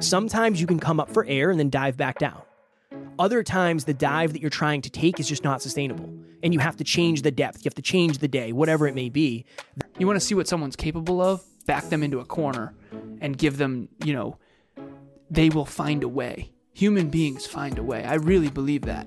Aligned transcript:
Sometimes 0.00 0.58
you 0.58 0.66
can 0.66 0.80
come 0.80 0.98
up 0.98 1.10
for 1.10 1.26
air 1.26 1.50
and 1.50 1.60
then 1.60 1.68
dive 1.68 1.98
back 1.98 2.18
down. 2.18 2.40
Other 3.18 3.42
times, 3.42 3.84
the 3.84 3.92
dive 3.92 4.32
that 4.32 4.40
you're 4.40 4.48
trying 4.48 4.80
to 4.82 4.90
take 4.90 5.20
is 5.20 5.28
just 5.28 5.44
not 5.44 5.60
sustainable, 5.60 6.08
and 6.42 6.54
you 6.54 6.58
have 6.58 6.76
to 6.78 6.84
change 6.84 7.20
the 7.20 7.30
depth, 7.30 7.58
you 7.58 7.68
have 7.68 7.74
to 7.74 7.82
change 7.82 8.16
the 8.16 8.26
day, 8.26 8.52
whatever 8.52 8.88
it 8.88 8.94
may 8.94 9.10
be. 9.10 9.44
You 9.98 10.06
want 10.06 10.18
to 10.18 10.24
see 10.24 10.34
what 10.34 10.48
someone's 10.48 10.74
capable 10.74 11.20
of, 11.20 11.44
back 11.66 11.84
them 11.90 12.02
into 12.02 12.18
a 12.18 12.24
corner 12.24 12.74
and 13.20 13.36
give 13.36 13.58
them, 13.58 13.90
you 14.02 14.14
know, 14.14 14.38
they 15.30 15.50
will 15.50 15.66
find 15.66 16.02
a 16.02 16.08
way. 16.08 16.50
Human 16.72 17.10
beings 17.10 17.46
find 17.46 17.78
a 17.78 17.82
way. 17.82 18.02
I 18.02 18.14
really 18.14 18.48
believe 18.48 18.82
that. 18.82 19.06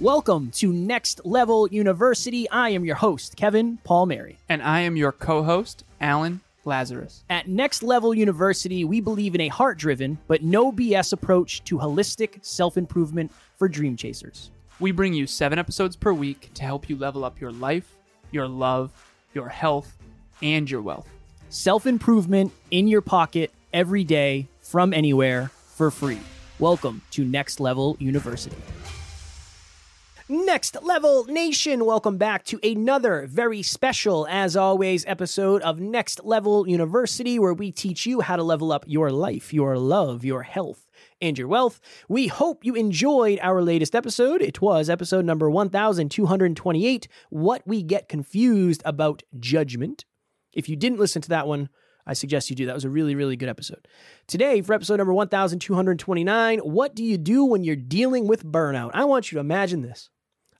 Welcome 0.00 0.52
to 0.52 0.72
Next 0.72 1.20
Level 1.26 1.68
University. 1.68 2.48
I 2.48 2.70
am 2.70 2.86
your 2.86 2.96
host, 2.96 3.36
Kevin 3.36 3.78
Palmieri. 3.84 4.38
And 4.48 4.62
I 4.62 4.80
am 4.80 4.96
your 4.96 5.12
co 5.12 5.42
host, 5.42 5.84
Alan 6.00 6.40
Lazaros. 6.64 7.22
At 7.30 7.48
Next 7.48 7.82
Level 7.82 8.14
University, 8.14 8.84
we 8.84 9.00
believe 9.00 9.34
in 9.34 9.40
a 9.42 9.48
heart 9.48 9.78
driven 9.78 10.18
but 10.26 10.42
no 10.42 10.72
BS 10.72 11.12
approach 11.12 11.62
to 11.64 11.78
holistic 11.78 12.44
self 12.44 12.76
improvement 12.76 13.32
for 13.56 13.68
dream 13.68 13.96
chasers. 13.96 14.50
We 14.80 14.90
bring 14.90 15.14
you 15.14 15.26
seven 15.26 15.58
episodes 15.58 15.96
per 15.96 16.12
week 16.12 16.50
to 16.54 16.62
help 16.62 16.88
you 16.88 16.96
level 16.96 17.24
up 17.24 17.40
your 17.40 17.52
life, 17.52 17.96
your 18.30 18.48
love, 18.48 18.92
your 19.32 19.48
health, 19.48 19.96
and 20.42 20.68
your 20.70 20.82
wealth. 20.82 21.08
Self 21.48 21.86
improvement 21.86 22.52
in 22.70 22.88
your 22.88 23.00
pocket 23.00 23.52
every 23.72 24.04
day 24.04 24.48
from 24.60 24.92
anywhere 24.92 25.50
for 25.66 25.90
free. 25.90 26.20
Welcome 26.58 27.02
to 27.12 27.24
Next 27.24 27.60
Level 27.60 27.96
University. 28.00 28.56
Next 30.26 30.82
Level 30.82 31.26
Nation, 31.26 31.84
welcome 31.84 32.16
back 32.16 32.44
to 32.44 32.58
another 32.62 33.26
very 33.26 33.60
special, 33.60 34.26
as 34.30 34.56
always, 34.56 35.04
episode 35.04 35.60
of 35.60 35.80
Next 35.80 36.24
Level 36.24 36.66
University, 36.66 37.38
where 37.38 37.52
we 37.52 37.70
teach 37.70 38.06
you 38.06 38.22
how 38.22 38.36
to 38.36 38.42
level 38.42 38.72
up 38.72 38.86
your 38.86 39.12
life, 39.12 39.52
your 39.52 39.76
love, 39.76 40.24
your 40.24 40.42
health, 40.42 40.86
and 41.20 41.38
your 41.38 41.46
wealth. 41.46 41.78
We 42.08 42.28
hope 42.28 42.64
you 42.64 42.74
enjoyed 42.74 43.38
our 43.42 43.60
latest 43.60 43.94
episode. 43.94 44.40
It 44.40 44.62
was 44.62 44.88
episode 44.88 45.26
number 45.26 45.50
1228 45.50 47.08
What 47.28 47.62
We 47.66 47.82
Get 47.82 48.08
Confused 48.08 48.80
About 48.86 49.22
Judgment. 49.38 50.06
If 50.54 50.70
you 50.70 50.76
didn't 50.76 51.00
listen 51.00 51.20
to 51.20 51.28
that 51.28 51.46
one, 51.46 51.68
I 52.06 52.14
suggest 52.14 52.48
you 52.48 52.56
do. 52.56 52.64
That 52.64 52.74
was 52.74 52.86
a 52.86 52.90
really, 52.90 53.14
really 53.14 53.36
good 53.36 53.50
episode. 53.50 53.86
Today, 54.26 54.62
for 54.62 54.72
episode 54.72 54.96
number 54.96 55.12
1229, 55.12 56.60
what 56.60 56.94
do 56.94 57.04
you 57.04 57.18
do 57.18 57.44
when 57.44 57.62
you're 57.62 57.76
dealing 57.76 58.26
with 58.26 58.42
burnout? 58.42 58.92
I 58.94 59.04
want 59.04 59.30
you 59.30 59.36
to 59.36 59.40
imagine 59.40 59.82
this. 59.82 60.08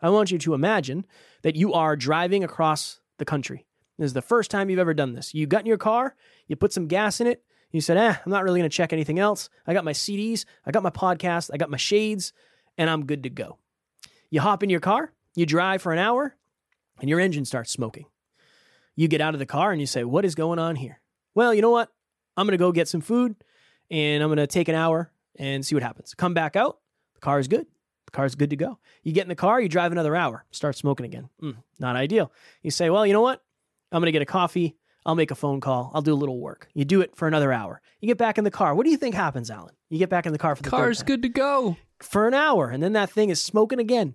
I 0.00 0.11
want 0.11 0.31
you 0.31 0.39
to 0.39 0.55
imagine 0.55 1.06
that 1.42 1.56
you 1.56 1.73
are 1.73 1.97
driving 1.97 2.45
across 2.45 3.00
the 3.19 3.25
country. 3.25 3.67
This 3.98 4.06
is 4.06 4.12
the 4.12 4.23
first 4.23 4.51
time 4.51 4.70
you've 4.70 4.78
ever 4.78 4.95
done 4.95 5.14
this. 5.14 5.34
You 5.34 5.47
got 5.47 5.61
in 5.61 5.67
your 5.67 5.78
car, 5.78 6.17
you 6.47 6.56
put 6.56 6.73
some 6.73 6.89
gas 6.89 7.20
in 7.20 7.27
it, 7.27 7.45
you 7.70 7.81
said, 7.81 7.97
eh, 7.97 8.17
I'm 8.25 8.31
not 8.31 8.45
really 8.45 8.61
going 8.61 8.70
to 8.70 8.77
check 8.77 8.92
anything 8.92 9.19
else. 9.19 9.51
I 9.67 9.73
got 9.73 9.84
my 9.84 9.92
CDs, 9.92 10.45
I 10.64 10.70
got 10.70 10.83
my 10.83 10.91
podcast, 10.91 11.51
I 11.53 11.56
got 11.56 11.70
my 11.70 11.77
shades, 11.77 12.33
and 12.77 12.89
I'm 12.91 13.06
good 13.06 13.23
to 13.25 13.31
go. 13.31 13.59
You 14.31 14.41
hop 14.41 14.62
in 14.62 14.70
your 14.70 14.81
car, 14.81 15.12
you 15.34 15.47
drive 15.47 15.83
for 15.83 15.92
an 15.92 15.98
hour, 15.98 16.36
and 17.01 17.08
your 17.08 17.20
engine 17.20 17.45
starts 17.45 17.70
smoking. 17.70 18.06
You 18.97 19.08
get 19.08 19.20
out 19.20 19.34
of 19.34 19.41
the 19.41 19.47
car 19.47 19.73
and 19.73 19.81
you 19.81 19.86
say, 19.86 20.05
What 20.05 20.25
is 20.25 20.34
going 20.34 20.58
on 20.61 20.77
here? 20.77 21.01
Well, 21.34 21.53
you 21.53 21.62
know 21.62 21.70
what? 21.70 21.92
I'm 22.36 22.47
going 22.47 22.53
to 22.53 22.58
go 22.58 22.70
get 22.70 22.89
some 22.89 23.01
food 23.01 23.34
and 23.91 24.23
I'm 24.23 24.29
going 24.29 24.36
to 24.39 24.47
take 24.47 24.69
an 24.69 24.77
hour 24.77 25.11
and 25.36 25.67
see 25.67 25.75
what 25.75 25.83
happens. 25.83 26.14
Come 26.14 26.33
back 26.33 26.55
out, 26.55 26.79
the 27.14 27.20
car 27.20 27.41
is 27.41 27.48
good 27.48 27.67
car's 28.15 28.34
good 28.34 28.51
to 28.51 28.57
go. 28.57 28.79
You 29.03 29.12
get 29.12 29.23
in 29.23 29.29
the 29.29 29.34
car, 29.34 29.61
you 29.61 29.69
drive 29.69 29.93
another 29.93 30.17
hour, 30.17 30.45
start 30.51 30.77
smoking 30.77 31.05
again. 31.05 31.29
Mm, 31.43 31.57
not 31.79 31.97
ideal. 31.97 32.33
You 32.62 32.70
say, 32.70 32.89
well, 32.89 33.07
you 33.07 33.12
know 33.12 33.20
what? 33.20 33.43
I'm 33.93 34.01
going 34.01 34.07
to 34.07 34.12
get 34.12 34.23
a 34.23 34.27
coffee. 34.27 34.77
I'll 35.07 35.15
make 35.15 35.31
a 35.31 35.34
phone 35.34 35.61
call. 35.61 35.91
I'll 35.95 36.03
do 36.03 36.15
a 36.15 36.17
little 36.17 36.41
work. 36.41 36.69
You 36.73 36.85
do 36.87 37.03
it 37.03 37.15
for 37.15 37.29
another 37.29 37.53
hour. 37.53 37.83
You 38.01 38.09
get 38.09 38.17
back 38.17 38.39
in 38.39 38.45
the 38.45 38.51
car. 38.51 38.75
What 38.75 38.85
do 38.85 38.91
you 38.91 38.97
think 38.97 39.15
happens, 39.15 39.51
Alan? 39.51 39.75
You 39.91 39.98
get 39.98 40.09
back 40.09 40.25
in 40.25 40.33
the 40.33 40.39
car 40.39 40.57
for 40.57 40.62
the 40.62 40.70
car's 40.70 41.03
good 41.03 41.23
to 41.23 41.29
go 41.29 41.77
for 42.01 42.27
an 42.27 42.35
hour, 42.35 42.70
and 42.70 42.83
then 42.83 42.95
that 42.95 43.11
thing 43.11 43.31
is 43.31 43.41
smoking 43.41 43.79
again. 43.79 44.15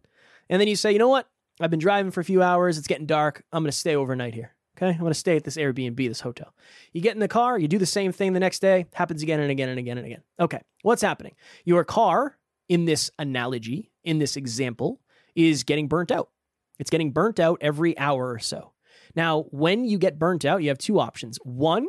And 0.49 0.59
then 0.59 0.67
you 0.67 0.75
say, 0.75 0.91
you 0.91 0.99
know 0.99 1.07
what? 1.07 1.29
I've 1.61 1.69
been 1.69 1.79
driving 1.79 2.11
for 2.11 2.21
a 2.21 2.25
few 2.25 2.41
hours. 2.41 2.77
It's 2.77 2.87
getting 2.87 3.05
dark. 3.05 3.43
I'm 3.51 3.63
going 3.63 3.71
to 3.71 3.77
stay 3.77 3.95
overnight 3.95 4.33
here. 4.33 4.55
Okay, 4.77 4.91
I'm 4.91 4.99
going 4.99 5.11
to 5.11 5.19
stay 5.19 5.35
at 5.35 5.43
this 5.43 5.57
Airbnb, 5.57 6.07
this 6.07 6.21
hotel. 6.21 6.55
You 6.93 7.01
get 7.01 7.13
in 7.13 7.19
the 7.19 7.27
car, 7.27 7.59
you 7.59 7.67
do 7.67 7.77
the 7.77 7.85
same 7.85 8.13
thing 8.13 8.31
the 8.31 8.39
next 8.39 8.59
day, 8.59 8.85
happens 8.93 9.21
again 9.21 9.41
and 9.41 9.51
again 9.51 9.67
and 9.67 9.77
again 9.77 9.97
and 9.97 10.07
again. 10.07 10.23
Okay, 10.39 10.61
what's 10.83 11.01
happening? 11.01 11.35
Your 11.65 11.83
car 11.83 12.37
in 12.69 12.85
this 12.85 13.11
analogy, 13.19 13.91
in 14.03 14.19
this 14.19 14.37
example, 14.37 15.01
is 15.35 15.63
getting 15.63 15.87
burnt 15.87 16.11
out. 16.11 16.29
It's 16.77 16.89
getting 16.89 17.11
burnt 17.11 17.39
out 17.39 17.57
every 17.61 17.97
hour 17.97 18.31
or 18.31 18.39
so. 18.39 18.71
Now, 19.15 19.43
when 19.49 19.85
you 19.85 19.97
get 19.97 20.19
burnt 20.19 20.45
out, 20.45 20.61
you 20.61 20.69
have 20.69 20.77
two 20.77 20.99
options. 20.99 21.37
One, 21.43 21.87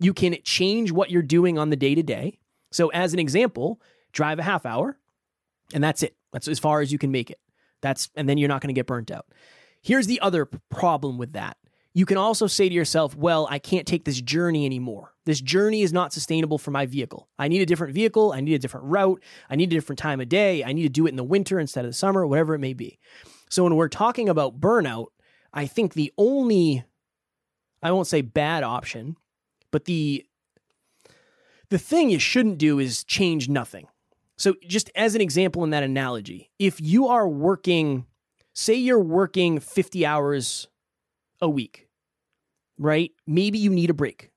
you 0.00 0.12
can 0.14 0.36
change 0.42 0.90
what 0.90 1.10
you're 1.10 1.22
doing 1.22 1.58
on 1.58 1.70
the 1.70 1.76
day 1.76 1.94
to 1.94 2.02
day. 2.02 2.38
So, 2.72 2.88
as 2.88 3.12
an 3.12 3.18
example, 3.18 3.80
drive 4.12 4.38
a 4.38 4.42
half 4.42 4.66
hour, 4.66 4.98
and 5.74 5.84
that's 5.84 6.02
it. 6.02 6.16
That's 6.32 6.48
as 6.48 6.58
far 6.58 6.80
as 6.80 6.90
you 6.90 6.98
can 6.98 7.12
make 7.12 7.30
it. 7.30 7.38
That's 7.82 8.08
and 8.14 8.28
then 8.28 8.38
you're 8.38 8.48
not 8.48 8.62
going 8.62 8.68
to 8.68 8.78
get 8.78 8.86
burnt 8.86 9.10
out. 9.10 9.26
Here's 9.82 10.06
the 10.06 10.20
other 10.20 10.48
problem 10.70 11.18
with 11.18 11.32
that. 11.32 11.56
You 11.94 12.06
can 12.06 12.16
also 12.16 12.46
say 12.46 12.68
to 12.68 12.74
yourself, 12.74 13.14
well, 13.14 13.46
I 13.50 13.58
can't 13.58 13.86
take 13.86 14.04
this 14.04 14.20
journey 14.20 14.64
anymore. 14.64 15.12
This 15.26 15.40
journey 15.40 15.82
is 15.82 15.92
not 15.92 16.12
sustainable 16.12 16.56
for 16.56 16.70
my 16.70 16.86
vehicle. 16.86 17.28
I 17.38 17.48
need 17.48 17.60
a 17.60 17.66
different 17.66 17.92
vehicle. 17.92 18.32
I 18.32 18.40
need 18.40 18.54
a 18.54 18.58
different 18.58 18.86
route. 18.86 19.22
I 19.50 19.56
need 19.56 19.70
a 19.70 19.76
different 19.76 19.98
time 19.98 20.20
of 20.20 20.28
day. 20.28 20.64
I 20.64 20.72
need 20.72 20.84
to 20.84 20.88
do 20.88 21.06
it 21.06 21.10
in 21.10 21.16
the 21.16 21.24
winter 21.24 21.60
instead 21.60 21.84
of 21.84 21.90
the 21.90 21.96
summer, 21.96 22.26
whatever 22.26 22.54
it 22.54 22.60
may 22.60 22.72
be. 22.72 22.98
So 23.50 23.64
when 23.64 23.76
we're 23.76 23.88
talking 23.88 24.30
about 24.30 24.58
burnout, 24.58 25.08
I 25.52 25.66
think 25.66 25.92
the 25.92 26.12
only, 26.16 26.84
I 27.82 27.92
won't 27.92 28.06
say 28.06 28.22
bad 28.22 28.62
option, 28.62 29.16
but 29.70 29.84
the, 29.84 30.24
the 31.68 31.78
thing 31.78 32.08
you 32.08 32.18
shouldn't 32.18 32.56
do 32.56 32.78
is 32.78 33.04
change 33.04 33.50
nothing. 33.50 33.86
So 34.38 34.54
just 34.66 34.90
as 34.96 35.14
an 35.14 35.20
example 35.20 35.62
in 35.62 35.70
that 35.70 35.82
analogy, 35.82 36.50
if 36.58 36.80
you 36.80 37.08
are 37.08 37.28
working, 37.28 38.06
say 38.54 38.74
you're 38.74 38.98
working 38.98 39.60
50 39.60 40.06
hours 40.06 40.68
a 41.42 41.50
week, 41.50 41.88
right? 42.78 43.10
Maybe 43.26 43.58
you 43.58 43.70
need 43.70 43.90
a 43.90 43.94
break. 43.94 44.30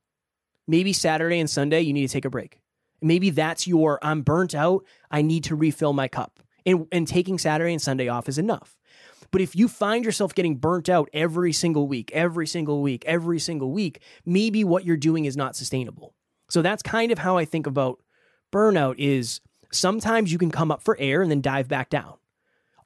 Maybe 0.67 0.91
Saturday 0.91 1.39
and 1.39 1.49
Sunday, 1.49 1.81
you 1.81 1.93
need 1.93 2.07
to 2.07 2.11
take 2.11 2.25
a 2.25 2.29
break. 2.29 2.59
Maybe 3.01 3.29
that's 3.29 3.67
your, 3.67 3.99
I'm 4.01 4.23
burnt 4.23 4.55
out. 4.55 4.83
I 5.11 5.21
need 5.21 5.43
to 5.45 5.55
refill 5.55 5.93
my 5.93 6.07
cup. 6.07 6.39
And, 6.65 6.87
and 6.91 7.07
taking 7.07 7.37
Saturday 7.37 7.71
and 7.71 7.81
Sunday 7.81 8.07
off 8.07 8.27
is 8.27 8.39
enough. 8.39 8.75
But 9.29 9.41
if 9.41 9.55
you 9.55 9.67
find 9.67 10.03
yourself 10.03 10.33
getting 10.33 10.55
burnt 10.55 10.89
out 10.89 11.09
every 11.13 11.53
single 11.53 11.87
week, 11.87 12.09
every 12.13 12.47
single 12.47 12.81
week, 12.81 13.03
every 13.05 13.39
single 13.39 13.71
week, 13.71 14.01
maybe 14.25 14.63
what 14.63 14.85
you're 14.85 14.97
doing 14.97 15.25
is 15.25 15.37
not 15.37 15.55
sustainable. 15.55 16.15
So 16.49 16.63
that's 16.63 16.81
kind 16.81 17.11
of 17.11 17.19
how 17.19 17.37
I 17.37 17.45
think 17.45 17.67
about 17.67 17.99
burnout 18.51 18.95
is 18.97 19.41
sometimes 19.71 20.31
you 20.31 20.39
can 20.39 20.51
come 20.51 20.71
up 20.71 20.81
for 20.81 20.97
air 20.99 21.21
and 21.21 21.29
then 21.29 21.41
dive 21.41 21.67
back 21.67 21.89
down. 21.89 22.15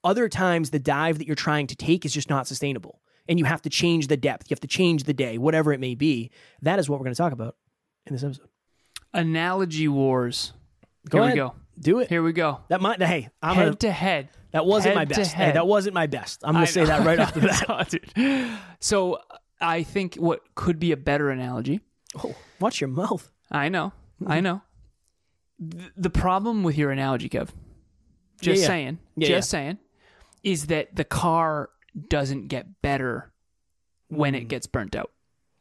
Other 0.03 0.27
times 0.27 0.71
the 0.71 0.79
dive 0.79 1.19
that 1.19 1.27
you're 1.27 1.35
trying 1.35 1.67
to 1.67 1.75
take 1.75 2.03
is 2.03 2.13
just 2.13 2.29
not 2.29 2.47
sustainable 2.47 2.99
and 3.29 3.39
you 3.39 3.45
have 3.45 3.61
to 3.61 3.69
change 3.69 4.07
the 4.07 4.17
depth, 4.17 4.49
you 4.49 4.55
have 4.55 4.59
to 4.61 4.67
change 4.67 5.03
the 5.03 5.13
day, 5.13 5.37
whatever 5.37 5.71
it 5.71 5.79
may 5.79 5.95
be. 5.95 6.31
That 6.63 6.79
is 6.79 6.89
what 6.89 6.99
we're 6.99 7.05
going 7.05 7.13
to 7.13 7.17
talk 7.17 7.31
about 7.31 7.55
in 8.07 8.13
this 8.13 8.23
episode. 8.23 8.49
Analogy 9.13 9.87
wars. 9.87 10.51
Go 11.07 11.19
Here 11.19 11.25
ahead. 11.25 11.33
we 11.35 11.37
go. 11.37 11.55
Do 11.79 11.99
it. 11.99 12.09
Here 12.09 12.23
we 12.23 12.33
go. 12.33 12.59
That 12.67 12.81
might. 12.81 13.01
Hey, 13.01 13.29
I'm 13.41 13.55
head 13.55 13.65
gonna, 13.65 13.75
to 13.77 13.91
head. 13.91 14.29
that 14.51 14.65
wasn't 14.65 14.95
my 14.95 15.01
head 15.01 15.09
to 15.09 15.15
best. 15.15 15.33
Hey, 15.33 15.51
that 15.51 15.65
wasn't 15.65 15.93
my 15.93 16.07
best. 16.07 16.41
I'm 16.43 16.57
I 16.57 16.65
to 16.65 16.71
say 16.71 16.83
that 16.83 17.05
right 17.05 17.19
off 17.21 17.33
the 17.33 17.41
bat. 17.41 17.89
Dude. 18.15 18.49
So 18.81 19.19
I 19.61 19.83
think 19.83 20.15
what 20.15 20.41
could 20.55 20.79
be 20.79 20.91
a 20.91 20.97
better 20.97 21.29
analogy. 21.29 21.79
Oh, 22.21 22.35
watch 22.59 22.81
your 22.81 22.89
mouth. 22.89 23.31
I 23.51 23.69
know. 23.69 23.93
I 24.25 24.35
mm-hmm. 24.37 24.43
know. 24.43 24.61
Th- 25.71 25.91
The 25.95 26.09
problem 26.09 26.63
with 26.63 26.77
your 26.77 26.91
analogy, 26.91 27.29
Kev, 27.29 27.49
just 28.41 28.57
Yeah, 28.57 28.61
yeah. 28.61 28.67
saying, 28.67 28.99
Yeah, 29.15 29.27
just 29.27 29.49
saying, 29.49 29.77
is 30.43 30.67
that 30.67 30.95
the 30.95 31.03
car 31.05 31.69
doesn't 32.09 32.47
get 32.47 32.81
better 32.81 33.31
when 34.07 34.35
it 34.35 34.47
gets 34.47 34.67
burnt 34.67 34.95
out. 34.95 35.11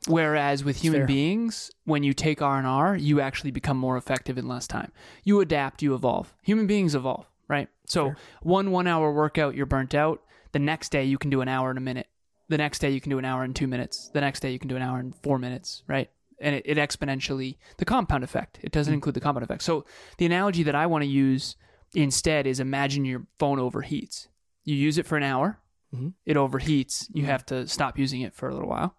Whereas 0.06 0.64
with 0.64 0.76
human 0.78 1.00
Mm. 1.00 1.02
fair. 1.02 1.06
beings, 1.06 1.70
when 1.84 2.02
you 2.02 2.14
take 2.14 2.40
R 2.40 2.56
and 2.58 2.66
R, 2.66 2.96
you 2.96 3.20
actually 3.20 3.50
become 3.50 3.76
more 3.76 3.96
effective 3.96 4.38
in 4.38 4.46
less 4.46 4.66
time. 4.66 4.92
You 5.24 5.40
adapt, 5.40 5.82
you 5.82 5.94
evolve. 5.94 6.34
Human 6.42 6.66
beings 6.66 6.94
evolve, 6.94 7.26
right? 7.48 7.68
So 7.86 8.14
one 8.42 8.70
one 8.70 8.86
hour 8.86 9.12
workout, 9.12 9.54
you're 9.54 9.66
burnt 9.66 9.94
out. 9.94 10.22
The 10.52 10.58
next 10.60 10.90
day 10.92 11.04
you 11.04 11.18
can 11.18 11.30
do 11.30 11.40
an 11.40 11.48
hour 11.48 11.70
in 11.70 11.76
a 11.76 11.80
minute. 11.80 12.06
The 12.48 12.56
next 12.58 12.78
day 12.78 12.90
you 12.90 13.00
can 13.00 13.10
do 13.10 13.18
an 13.18 13.24
hour 13.26 13.44
in 13.44 13.52
two 13.52 13.66
minutes. 13.66 14.08
The 14.14 14.20
next 14.20 14.40
day 14.40 14.50
you 14.52 14.58
can 14.58 14.68
do 14.68 14.76
an 14.76 14.82
hour 14.82 14.98
in 15.00 15.12
four 15.12 15.38
minutes, 15.38 15.82
right? 15.86 16.08
And 16.40 16.54
it, 16.54 16.62
it 16.64 16.78
exponentially 16.78 17.56
the 17.78 17.84
compound 17.84 18.24
effect. 18.24 18.58
It 18.62 18.72
Hmm. 18.72 18.78
doesn't 18.78 18.94
include 18.94 19.14
the 19.16 19.20
compound 19.20 19.44
effect. 19.44 19.62
So 19.62 19.84
the 20.16 20.24
analogy 20.26 20.62
that 20.62 20.74
I 20.76 20.86
want 20.86 21.02
to 21.02 21.08
use 21.08 21.56
instead 21.94 22.46
is 22.46 22.60
imagine 22.60 23.04
your 23.04 23.26
phone 23.38 23.58
overheats. 23.58 24.28
You 24.64 24.76
use 24.76 24.96
it 24.96 25.06
for 25.06 25.16
an 25.16 25.22
hour, 25.24 25.58
Mhm. 25.94 26.12
it 26.26 26.36
overheats. 26.36 27.08
You 27.14 27.22
Mhm. 27.22 27.26
have 27.26 27.46
to 27.46 27.66
stop 27.66 27.98
using 27.98 28.20
it 28.20 28.34
for 28.34 28.48
a 28.48 28.52
little 28.54 28.68
while. 28.68 28.94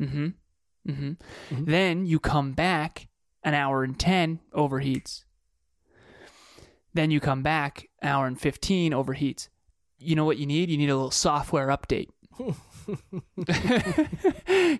Mm-hmm. 0.00 0.28
Mm-hmm. 0.88 1.10
Mhm. 1.54 1.66
Then 1.66 2.06
you 2.06 2.18
come 2.18 2.52
back 2.52 3.08
an 3.44 3.52
hour 3.54 3.84
and 3.84 3.98
ten 3.98 4.40
overheats. 4.54 5.24
Then 6.94 7.10
you 7.10 7.20
come 7.20 7.42
back 7.42 7.88
an 8.00 8.08
hour 8.08 8.26
and 8.26 8.40
fifteen 8.40 8.92
overheats. 8.92 9.48
You 9.98 10.16
know 10.16 10.24
what 10.24 10.38
you 10.38 10.46
need? 10.46 10.70
You 10.70 10.78
need 10.78 10.88
a 10.88 10.96
little 10.96 11.10
software 11.10 11.68
update. 11.68 12.08
you 12.38 12.54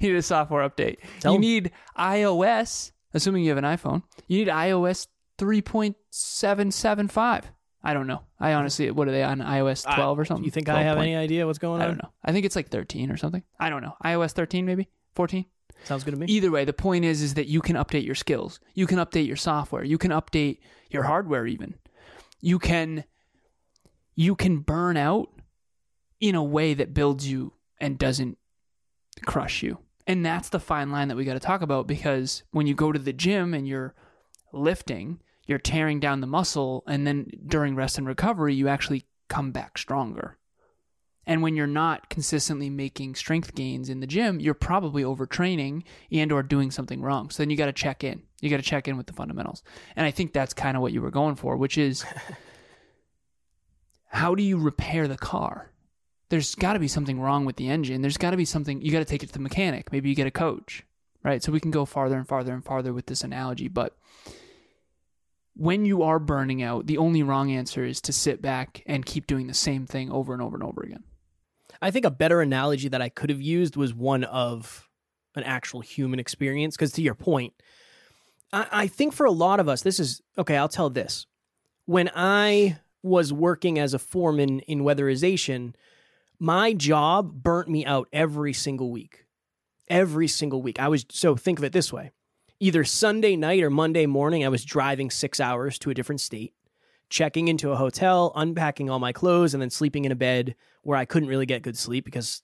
need 0.01 0.17
a 0.17 0.23
software 0.23 0.67
update. 0.69 0.97
Tell 1.21 1.35
you 1.35 1.39
need 1.39 1.71
iOS 1.99 2.93
assuming 3.13 3.43
you 3.45 3.51
have 3.51 3.59
an 3.59 3.65
iPhone, 3.65 4.03
you 4.29 4.39
need 4.39 4.49
iOS 4.49 5.09
3.775. 5.39 7.45
I 7.83 7.95
don't 7.95 8.07
know. 8.07 8.23
I 8.39 8.53
honestly, 8.53 8.91
what 8.91 9.09
are 9.09 9.11
they 9.11 9.23
on 9.23 9.39
iOS 9.39 9.85
12 9.95 10.19
or 10.19 10.25
something? 10.25 10.45
You 10.45 10.51
think 10.51 10.69
I 10.69 10.83
have 10.83 10.97
12 10.97 11.03
any 11.03 11.17
idea 11.17 11.47
what's 11.47 11.59
going 11.59 11.81
on? 11.81 11.83
I 11.83 11.87
don't 11.87 12.03
know. 12.03 12.11
I 12.23 12.33
think 12.33 12.45
it's 12.45 12.57
like 12.57 12.69
13 12.69 13.11
or 13.11 13.17
something. 13.17 13.43
I 13.59 13.71
don't 13.71 13.83
know. 13.83 13.97
iOS 14.05 14.33
13 14.33 14.67
maybe? 14.67 14.89
14? 15.15 15.47
Sounds 15.85 16.05
good 16.05 16.11
to 16.13 16.17
me. 16.19 16.27
Either 16.27 16.51
way, 16.51 16.65
the 16.65 16.75
point 16.75 17.05
is 17.05 17.23
is 17.23 17.35
that 17.35 17.47
you 17.47 17.61
can 17.61 17.77
update 17.77 18.05
your 18.05 18.15
skills. 18.15 18.61
You 18.75 18.87
can 18.87 18.99
update 18.99 19.27
your 19.27 19.37
software. 19.37 19.83
You 19.83 19.97
can 19.97 20.11
update 20.11 20.59
your 20.91 21.05
hardware 21.05 21.47
even. 21.47 21.75
You 22.41 22.59
can 22.59 23.05
you 24.15 24.35
can 24.35 24.59
burn 24.59 24.97
out 24.99 25.29
in 26.21 26.35
a 26.35 26.45
way 26.45 26.75
that 26.75 26.93
builds 26.93 27.27
you 27.27 27.55
and 27.81 27.99
doesn't 27.99 28.37
crush 29.25 29.63
you. 29.63 29.79
And 30.07 30.27
that's 30.27 30.49
the 30.51 30.61
fine 30.61 30.91
line 30.91 31.09
that 31.09 31.17
we 31.17 31.25
got 31.25 31.35
to 31.35 31.41
talk 31.41 31.63
about 31.63 31.87
because 31.87 32.43
when 32.51 32.67
you 32.67 32.75
go 32.75 32.93
to 32.93 32.99
the 32.99 33.13
gym 33.13 33.55
and 33.55 33.67
you're 33.67 33.95
lifting, 34.53 35.21
you're 35.51 35.59
tearing 35.59 35.99
down 35.99 36.21
the 36.21 36.27
muscle 36.29 36.85
and 36.87 37.07
then 37.07 37.29
during 37.45 37.75
rest 37.75 37.99
and 37.99 38.07
recovery 38.07 38.55
you 38.55 38.69
actually 38.69 39.05
come 39.29 39.51
back 39.51 39.77
stronger. 39.77 40.39
And 41.27 41.43
when 41.43 41.55
you're 41.55 41.67
not 41.67 42.09
consistently 42.09 42.71
making 42.71 43.15
strength 43.17 43.55
gains 43.55 43.89
in 43.89 44.01
the 44.01 44.07
gym, 44.07 44.41
you're 44.41 44.55
probably 44.55 45.03
overtraining 45.03 45.83
and 46.11 46.33
or 46.33 46.43
doing 46.43 46.71
something 46.71 47.03
wrong. 47.03 47.31
So 47.31 47.43
then 47.43 47.51
you 47.51 47.57
got 47.57 47.67
to 47.67 47.73
check 47.73 48.05
in. 48.05 48.23
You 48.41 48.49
got 48.49 48.57
to 48.57 48.63
check 48.63 48.89
in 48.89 48.97
with 48.97 49.07
the 49.07 49.13
fundamentals. 49.13 49.63
And 49.97 50.07
I 50.07 50.13
think 50.13 50.33
that's 50.33 50.55
kind 50.55 50.77
of 50.77 50.83
what 50.83 50.93
you 50.93 51.03
were 51.03 51.11
going 51.11 51.35
for, 51.35 51.57
which 51.57 51.77
is 51.77 52.05
how 54.07 54.35
do 54.35 54.43
you 54.43 54.57
repair 54.57 55.09
the 55.09 55.19
car? 55.19 55.73
There's 56.31 56.55
got 56.55 56.75
to 56.75 56.79
be 56.79 56.89
something 56.89 57.21
wrong 57.21 57.45
with 57.45 57.57
the 57.57 57.69
engine. 57.69 58.03
There's 58.03 58.17
got 58.17 58.31
to 58.31 58.37
be 58.37 58.45
something 58.45 58.81
you 58.81 58.93
got 58.93 59.01
to 59.01 59.05
take 59.05 59.25
it 59.25 59.27
to 59.27 59.33
the 59.33 59.41
mechanic. 59.41 59.91
Maybe 59.91 60.09
you 60.09 60.15
get 60.15 60.29
a 60.29 60.33
coach, 60.33 60.85
right? 61.25 61.43
So 61.43 61.51
we 61.51 61.61
can 61.61 61.73
go 61.73 61.85
farther 61.85 62.17
and 62.17 62.27
farther 62.27 62.55
and 62.55 62.65
farther 62.65 62.93
with 62.93 63.07
this 63.07 63.25
analogy, 63.25 63.67
but 63.67 63.97
when 65.55 65.85
you 65.85 66.03
are 66.03 66.19
burning 66.19 66.63
out, 66.63 66.87
the 66.87 66.99
only 66.99 67.23
wrong 67.23 67.51
answer 67.51 67.85
is 67.85 68.01
to 68.03 68.13
sit 68.13 68.41
back 68.41 68.83
and 68.87 69.05
keep 69.05 69.27
doing 69.27 69.47
the 69.47 69.55
same 69.55 69.87
thing 69.87 70.11
over 70.11 70.33
and 70.33 70.43
over 70.43 70.57
and 70.57 70.65
over 70.65 70.83
again. 70.83 71.05
I 71.83 71.91
think 71.91 72.05
a 72.05 72.11
better 72.11 72.41
analogy 72.41 72.89
that 72.89 73.03
I 73.03 73.09
could 73.09 73.31
have 73.31 73.41
used 73.41 73.77
was 73.77 73.95
one 73.95 74.25
of 74.25 74.89
an 75.35 75.45
actual 75.45 75.81
human 75.81 76.19
experience. 76.19 76.77
Because 76.77 76.93
to 76.93 77.03
your 77.03 77.15
point, 77.15 77.55
I, 78.53 78.67
I 78.71 78.87
think 78.87 79.15
for 79.15 79.27
a 79.27 79.31
lot 79.31 79.61
of 79.61 79.69
us, 79.69 79.83
this 79.83 80.01
is 80.01 80.21
okay. 80.39 80.57
I'll 80.57 80.69
tell 80.69 80.91
this. 80.91 81.27
When 81.87 82.11
I 82.15 82.79
was 83.03 83.33
working 83.33 83.79
as 83.79 83.95
a 83.95 83.99
foreman 83.99 84.61
in 84.61 84.81
weatherization, 84.81 85.75
my 86.39 86.73
job 86.73 87.43
burnt 87.43 87.69
me 87.69 87.85
out 87.85 88.09
every 88.13 88.53
single 88.53 88.91
week. 88.91 89.25
Every 89.89 90.29
single 90.29 90.63
week. 90.63 90.79
I 90.79 90.89
was 90.89 91.05
so 91.11 91.35
think 91.35 91.59
of 91.59 91.65
it 91.65 91.73
this 91.73 91.93
way. 91.93 92.13
Either 92.63 92.85
Sunday 92.85 93.37
night 93.37 93.63
or 93.63 93.71
Monday 93.71 94.05
morning, 94.05 94.45
I 94.45 94.51
was 94.51 94.67
driving 94.67 95.11
six 95.11 95.41
hours 95.41 95.79
to 95.79 95.89
a 95.89 95.95
different 95.95 96.21
state, 96.21 96.53
checking 97.09 97.49
into 97.49 97.71
a 97.71 97.77
hotel, 97.77 98.33
unpacking 98.37 98.91
all 98.91 98.99
my 98.99 99.15
clothes, 99.15 99.55
and 99.55 99.63
then 99.63 99.71
sleeping 99.71 100.05
in 100.05 100.13
a 100.13 100.17
bed 100.17 100.55
where 100.83 100.99
I 100.99 101.07
couldn't 101.07 101.31
really 101.31 101.47
get 101.47 101.63
good 101.63 101.79
sleep 101.79 102.05
because 102.05 102.43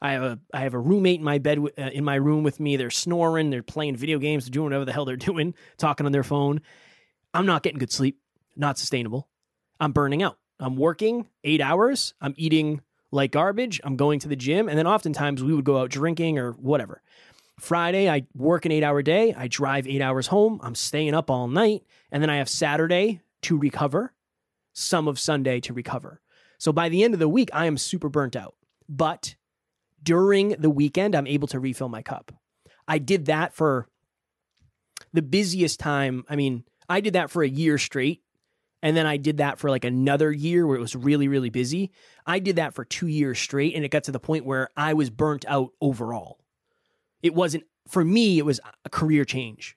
I 0.00 0.12
have 0.12 0.22
a 0.22 0.38
I 0.54 0.60
have 0.60 0.72
a 0.72 0.78
roommate 0.78 1.18
in 1.18 1.24
my 1.24 1.36
bed 1.36 1.58
uh, 1.58 1.82
in 1.92 2.02
my 2.02 2.14
room 2.14 2.44
with 2.44 2.60
me. 2.60 2.76
They're 2.76 2.88
snoring, 2.88 3.50
they're 3.50 3.62
playing 3.62 3.96
video 3.96 4.18
games, 4.18 4.46
they're 4.46 4.52
doing 4.52 4.64
whatever 4.64 4.86
the 4.86 4.92
hell 4.92 5.04
they're 5.04 5.16
doing, 5.30 5.52
talking 5.76 6.06
on 6.06 6.12
their 6.12 6.24
phone. 6.24 6.62
I'm 7.34 7.44
not 7.44 7.62
getting 7.62 7.78
good 7.78 7.92
sleep. 7.92 8.18
Not 8.56 8.78
sustainable. 8.78 9.28
I'm 9.78 9.92
burning 9.92 10.22
out. 10.22 10.38
I'm 10.58 10.76
working 10.76 11.28
eight 11.44 11.60
hours. 11.60 12.14
I'm 12.22 12.32
eating 12.38 12.80
like 13.10 13.32
garbage. 13.32 13.82
I'm 13.84 13.96
going 13.96 14.18
to 14.20 14.28
the 14.28 14.36
gym, 14.36 14.66
and 14.66 14.78
then 14.78 14.86
oftentimes 14.86 15.44
we 15.44 15.54
would 15.54 15.66
go 15.66 15.76
out 15.76 15.90
drinking 15.90 16.38
or 16.38 16.52
whatever. 16.52 17.02
Friday, 17.58 18.08
I 18.08 18.26
work 18.34 18.64
an 18.64 18.72
eight 18.72 18.84
hour 18.84 19.02
day. 19.02 19.34
I 19.34 19.48
drive 19.48 19.86
eight 19.86 20.00
hours 20.00 20.28
home. 20.28 20.60
I'm 20.62 20.74
staying 20.74 21.14
up 21.14 21.30
all 21.30 21.48
night. 21.48 21.82
And 22.10 22.22
then 22.22 22.30
I 22.30 22.36
have 22.36 22.48
Saturday 22.48 23.20
to 23.42 23.58
recover, 23.58 24.14
some 24.72 25.08
of 25.08 25.18
Sunday 25.18 25.60
to 25.60 25.72
recover. 25.72 26.20
So 26.58 26.72
by 26.72 26.88
the 26.88 27.04
end 27.04 27.14
of 27.14 27.20
the 27.20 27.28
week, 27.28 27.50
I 27.52 27.66
am 27.66 27.76
super 27.76 28.08
burnt 28.08 28.36
out. 28.36 28.54
But 28.88 29.34
during 30.02 30.50
the 30.50 30.70
weekend, 30.70 31.14
I'm 31.14 31.26
able 31.26 31.48
to 31.48 31.60
refill 31.60 31.88
my 31.88 32.02
cup. 32.02 32.32
I 32.86 32.98
did 32.98 33.26
that 33.26 33.54
for 33.54 33.88
the 35.12 35.22
busiest 35.22 35.80
time. 35.80 36.24
I 36.28 36.36
mean, 36.36 36.64
I 36.88 37.00
did 37.00 37.14
that 37.14 37.30
for 37.30 37.42
a 37.42 37.48
year 37.48 37.78
straight. 37.78 38.22
And 38.82 38.96
then 38.96 39.06
I 39.06 39.16
did 39.16 39.38
that 39.38 39.58
for 39.58 39.70
like 39.70 39.84
another 39.84 40.30
year 40.30 40.64
where 40.64 40.76
it 40.76 40.80
was 40.80 40.94
really, 40.94 41.26
really 41.26 41.50
busy. 41.50 41.90
I 42.24 42.38
did 42.38 42.56
that 42.56 42.74
for 42.74 42.84
two 42.84 43.08
years 43.08 43.38
straight. 43.38 43.74
And 43.74 43.84
it 43.84 43.90
got 43.90 44.04
to 44.04 44.12
the 44.12 44.20
point 44.20 44.44
where 44.44 44.70
I 44.76 44.94
was 44.94 45.10
burnt 45.10 45.44
out 45.48 45.72
overall. 45.80 46.38
It 47.22 47.34
wasn't, 47.34 47.64
for 47.88 48.04
me, 48.04 48.38
it 48.38 48.44
was 48.44 48.60
a 48.84 48.88
career 48.90 49.24
change. 49.24 49.76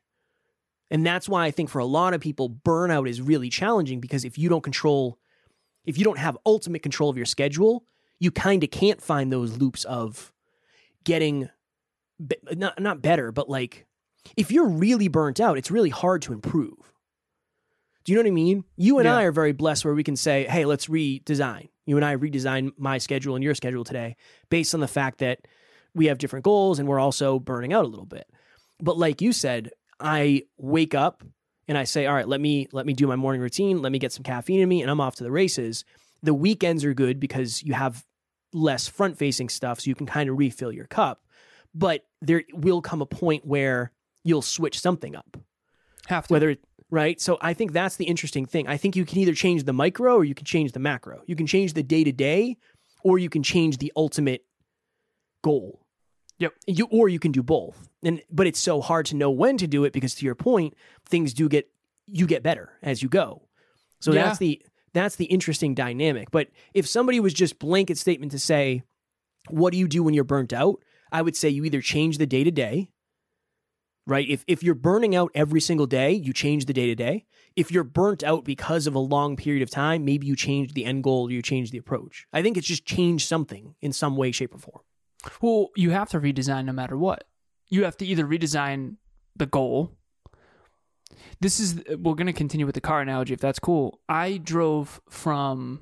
And 0.89 1.05
that's 1.05 1.29
why 1.29 1.45
I 1.45 1.51
think 1.51 1.69
for 1.69 1.79
a 1.79 1.85
lot 1.85 2.13
of 2.13 2.19
people, 2.21 2.49
burnout 2.49 3.07
is 3.07 3.21
really 3.21 3.49
challenging 3.49 3.99
because 4.01 4.25
if 4.25 4.37
you 4.37 4.49
don't 4.49 4.61
control, 4.63 5.17
if 5.85 5.97
you 5.97 6.03
don't 6.03 6.17
have 6.17 6.37
ultimate 6.45 6.83
control 6.83 7.09
of 7.09 7.15
your 7.17 7.25
schedule, 7.25 7.85
you 8.19 8.29
kind 8.29 8.63
of 8.63 8.71
can't 8.71 9.01
find 9.01 9.31
those 9.31 9.57
loops 9.57 9.85
of 9.85 10.31
getting 11.03 11.49
be- 12.25 12.35
not 12.55 12.79
not 12.79 13.01
better, 13.01 13.31
but 13.31 13.49
like 13.49 13.87
if 14.37 14.51
you're 14.51 14.67
really 14.67 15.07
burnt 15.07 15.39
out, 15.39 15.57
it's 15.57 15.71
really 15.71 15.89
hard 15.89 16.21
to 16.23 16.33
improve. 16.33 16.93
Do 18.03 18.11
you 18.11 18.17
know 18.17 18.23
what 18.23 18.27
I 18.27 18.31
mean? 18.31 18.63
You 18.75 18.99
and 18.99 19.05
Yeah. 19.05 19.15
I 19.17 19.23
are 19.23 19.31
very 19.31 19.53
blessed 19.53 19.85
where 19.85 19.93
we 19.93 20.03
can 20.03 20.15
say, 20.15 20.45
"Hey, 20.45 20.65
let's 20.65 20.87
redesign." 20.87 21.69
You 21.85 21.95
and 21.95 22.05
I 22.05 22.15
redesign 22.15 22.71
my 22.77 22.97
schedule 22.97 23.35
and 23.35 23.43
your 23.43 23.55
schedule 23.55 23.83
today 23.83 24.17
based 24.49 24.73
on 24.73 24.79
the 24.81 24.87
fact 24.87 25.19
that 25.19 25.47
we 25.93 26.07
have 26.07 26.17
different 26.17 26.45
goals 26.45 26.79
and 26.79 26.87
we're 26.87 26.99
also 26.99 27.39
burning 27.39 27.73
out 27.73 27.85
a 27.85 27.87
little 27.87 28.05
bit. 28.05 28.27
But 28.79 28.97
like 28.97 29.21
you 29.21 29.33
said, 29.33 29.71
I 29.99 30.43
wake 30.57 30.95
up 30.95 31.23
and 31.67 31.77
I 31.77 31.83
say, 31.83 32.05
"All 32.05 32.15
right, 32.15 32.27
let 32.27 32.41
me 32.41 32.67
let 32.71 32.85
me 32.85 32.93
do 32.93 33.07
my 33.07 33.15
morning 33.15 33.41
routine, 33.41 33.81
let 33.81 33.91
me 33.91 33.99
get 33.99 34.11
some 34.11 34.23
caffeine 34.23 34.61
in 34.61 34.69
me 34.69 34.81
and 34.81 34.89
I'm 34.89 35.01
off 35.01 35.15
to 35.15 35.23
the 35.23 35.31
races." 35.31 35.85
The 36.23 36.33
weekends 36.33 36.85
are 36.85 36.93
good 36.93 37.19
because 37.19 37.63
you 37.63 37.73
have 37.73 38.05
less 38.53 38.87
front 38.87 39.17
facing 39.17 39.49
stuff 39.49 39.79
so 39.79 39.89
you 39.89 39.95
can 39.95 40.05
kind 40.05 40.29
of 40.29 40.37
refill 40.37 40.71
your 40.71 40.85
cup. 40.85 41.23
But 41.73 42.05
there 42.21 42.43
will 42.53 42.81
come 42.81 43.01
a 43.01 43.05
point 43.05 43.45
where 43.45 43.91
you'll 44.23 44.41
switch 44.41 44.79
something 44.79 45.15
up. 45.15 45.37
Have 46.07 46.27
to. 46.27 46.33
Whether 46.33 46.57
right? 46.89 47.19
So 47.19 47.37
I 47.41 47.53
think 47.53 47.71
that's 47.71 47.95
the 47.95 48.05
interesting 48.05 48.45
thing. 48.45 48.67
I 48.67 48.77
think 48.77 48.95
you 48.95 49.05
can 49.05 49.17
either 49.19 49.33
change 49.33 49.63
the 49.63 49.73
micro 49.73 50.15
or 50.15 50.23
you 50.23 50.35
can 50.35 50.45
change 50.45 50.73
the 50.73 50.79
macro. 50.79 51.23
You 51.25 51.35
can 51.35 51.47
change 51.47 51.73
the 51.73 51.83
day 51.83 52.03
to 52.03 52.11
day 52.11 52.57
or 53.03 53.17
you 53.17 53.29
can 53.29 53.41
change 53.41 53.77
the 53.77 53.91
ultimate 53.95 54.43
goal. 55.41 55.85
Yep. 56.39 56.53
You 56.67 56.87
or 56.89 57.07
you 57.09 57.19
can 57.19 57.31
do 57.31 57.43
both. 57.43 57.87
And 58.03 58.21
but 58.31 58.47
it's 58.47 58.59
so 58.59 58.81
hard 58.81 59.05
to 59.07 59.15
know 59.15 59.29
when 59.29 59.57
to 59.57 59.67
do 59.67 59.83
it 59.83 59.93
because 59.93 60.15
to 60.15 60.25
your 60.25 60.35
point, 60.35 60.73
things 61.05 61.33
do 61.33 61.47
get 61.47 61.69
you 62.07 62.25
get 62.25 62.41
better 62.43 62.73
as 62.81 63.03
you 63.03 63.09
go. 63.09 63.43
So 63.99 64.11
Yeah. 64.11 64.23
that's 64.25 64.39
the 64.39 64.61
that's 64.93 65.15
the 65.15 65.25
interesting 65.25 65.73
dynamic. 65.75 66.31
But 66.31 66.49
if 66.73 66.87
somebody 66.87 67.19
was 67.19 67.33
just 67.33 67.59
blanket 67.59 67.97
statement 67.97 68.31
to 68.33 68.39
say, 68.39 68.83
what 69.49 69.71
do 69.71 69.77
you 69.77 69.87
do 69.87 70.03
when 70.03 70.13
you're 70.13 70.23
burnt 70.23 70.51
out? 70.51 70.83
I 71.11 71.21
would 71.21 71.35
say 71.35 71.49
you 71.49 71.63
either 71.63 71.81
change 71.81 72.17
the 72.17 72.25
day 72.25 72.43
to 72.43 72.51
day, 72.51 72.89
right? 74.07 74.27
If 74.27 74.43
if 74.47 74.63
you're 74.63 74.75
burning 74.75 75.15
out 75.15 75.31
every 75.35 75.61
single 75.61 75.85
day, 75.87 76.11
you 76.11 76.33
change 76.33 76.65
the 76.65 76.73
day 76.73 76.87
to 76.87 76.95
day. 76.95 77.25
If 77.55 77.71
you're 77.71 77.83
burnt 77.83 78.23
out 78.23 78.45
because 78.45 78.87
of 78.87 78.95
a 78.95 78.99
long 78.99 79.35
period 79.35 79.61
of 79.61 79.69
time, 79.69 80.05
maybe 80.05 80.25
you 80.25 80.35
change 80.35 80.73
the 80.73 80.85
end 80.85 81.03
goal 81.03 81.27
or 81.27 81.31
you 81.31 81.41
change 81.41 81.71
the 81.71 81.77
approach. 81.77 82.25
I 82.33 82.41
think 82.41 82.57
it's 82.57 82.67
just 82.67 82.85
change 82.85 83.25
something 83.25 83.75
in 83.81 83.91
some 83.93 84.15
way, 84.15 84.31
shape, 84.31 84.55
or 84.55 84.57
form. 84.57 84.81
Well, 85.41 85.69
you 85.75 85.91
have 85.91 86.09
to 86.09 86.19
redesign 86.19 86.65
no 86.65 86.73
matter 86.73 86.97
what. 86.97 87.25
You 87.69 87.83
have 87.85 87.97
to 87.97 88.05
either 88.05 88.25
redesign 88.25 88.97
the 89.35 89.45
goal. 89.45 89.97
This 91.39 91.59
is 91.59 91.83
we're 91.89 92.15
going 92.15 92.27
to 92.27 92.33
continue 92.33 92.65
with 92.65 92.75
the 92.75 92.81
car 92.81 93.01
analogy 93.01 93.33
if 93.33 93.39
that's 93.39 93.59
cool. 93.59 93.99
I 94.07 94.37
drove 94.37 95.01
from 95.09 95.81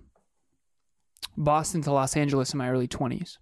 Boston 1.37 1.81
to 1.83 1.91
Los 1.91 2.15
Angeles 2.15 2.53
in 2.53 2.57
my 2.57 2.69
early 2.69 2.87
20s. 2.87 3.37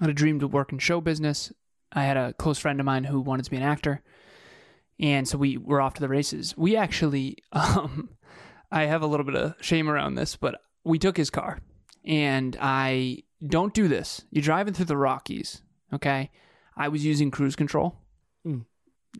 I 0.00 0.04
had 0.04 0.10
a 0.10 0.14
dream 0.14 0.40
to 0.40 0.48
work 0.48 0.72
in 0.72 0.78
show 0.78 1.00
business. 1.00 1.52
I 1.92 2.04
had 2.04 2.16
a 2.16 2.32
close 2.34 2.58
friend 2.58 2.80
of 2.80 2.86
mine 2.86 3.04
who 3.04 3.20
wanted 3.20 3.44
to 3.44 3.50
be 3.50 3.56
an 3.56 3.62
actor. 3.62 4.02
And 4.98 5.26
so 5.28 5.38
we 5.38 5.56
were 5.56 5.80
off 5.80 5.94
to 5.94 6.00
the 6.00 6.08
races. 6.08 6.56
We 6.56 6.76
actually 6.76 7.38
um 7.52 8.10
I 8.70 8.86
have 8.86 9.02
a 9.02 9.06
little 9.06 9.26
bit 9.26 9.36
of 9.36 9.54
shame 9.60 9.90
around 9.90 10.14
this, 10.14 10.36
but 10.36 10.60
we 10.84 10.98
took 10.98 11.16
his 11.16 11.30
car. 11.30 11.58
And 12.04 12.56
I 12.60 13.22
don't 13.46 13.74
do 13.74 13.88
this. 13.88 14.22
You're 14.30 14.42
driving 14.42 14.74
through 14.74 14.86
the 14.86 14.96
Rockies, 14.96 15.62
okay? 15.92 16.30
I 16.76 16.88
was 16.88 17.04
using 17.04 17.30
cruise 17.30 17.56
control. 17.56 17.96
Mm. 18.46 18.64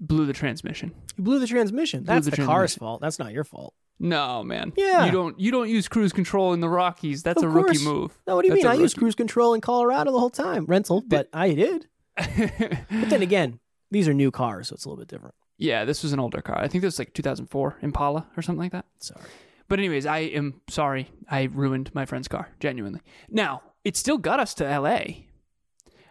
Blew 0.01 0.27
the 0.27 0.33
transmission. 0.33 0.95
You 1.17 1.25
blew 1.25 1.39
the 1.39 1.47
transmission. 1.47 2.05
That's 2.05 2.25
the 2.27 2.37
the, 2.37 2.45
car's 2.45 2.75
fault. 2.75 3.01
That's 3.01 3.19
not 3.19 3.33
your 3.33 3.45
fault. 3.45 3.75
No, 3.99 4.43
man. 4.43 4.73
Yeah. 4.77 5.05
You 5.05 5.13
don't 5.13 5.39
you 5.39 5.51
don't 5.51 5.69
use 5.69 5.87
cruise 5.87 6.13
control 6.13 6.53
in 6.55 6.61
the 6.61 6.69
Rockies. 6.69 7.23
That's 7.23 7.43
Of 7.43 7.51
a 7.51 7.53
rookie 7.53 7.85
move. 7.85 8.19
No, 8.27 8.37
what 8.37 8.43
do 8.43 8.49
you 8.49 8.55
That's 8.55 8.65
mean? 8.65 8.73
I 8.73 8.77
used 8.77 8.97
cruise 8.97 9.15
control 9.15 9.53
in 9.55 9.61
Colorado 9.61 10.11
the 10.11 10.19
whole 10.19 10.31
time. 10.31 10.65
Rental, 10.65 11.03
but 11.07 11.29
I 11.33 11.53
did. 11.53 11.87
But 12.17 13.11
then 13.11 13.23
again, 13.23 13.61
these 13.91 14.09
are 14.09 14.15
new 14.15 14.31
cars, 14.31 14.69
so 14.69 14.75
it's 14.75 14.85
a 14.85 14.89
little 14.89 15.03
bit 15.03 15.09
different. 15.09 15.35
yeah, 15.59 15.85
this 15.85 16.03
was 16.03 16.13
an 16.13 16.21
older 16.21 16.41
car. 16.41 16.59
I 16.59 16.69
think 16.69 16.83
this 16.83 16.95
was 16.95 16.99
like 16.99 17.13
2004 17.15 17.79
Impala 17.83 18.27
or 18.37 18.43
something 18.43 18.61
like 18.63 18.73
that. 18.73 18.87
Sorry. 18.99 19.21
But 19.69 19.79
anyways, 19.79 20.07
I 20.07 20.19
am 20.21 20.61
sorry 20.69 21.09
I 21.31 21.43
ruined 21.45 21.95
my 21.95 22.05
friend's 22.07 22.29
car, 22.29 22.49
genuinely. 22.61 23.01
Now, 23.29 23.63
it 23.85 23.97
still 23.97 24.19
got 24.19 24.41
us 24.41 24.55
to 24.55 24.79
LA. 24.79 25.25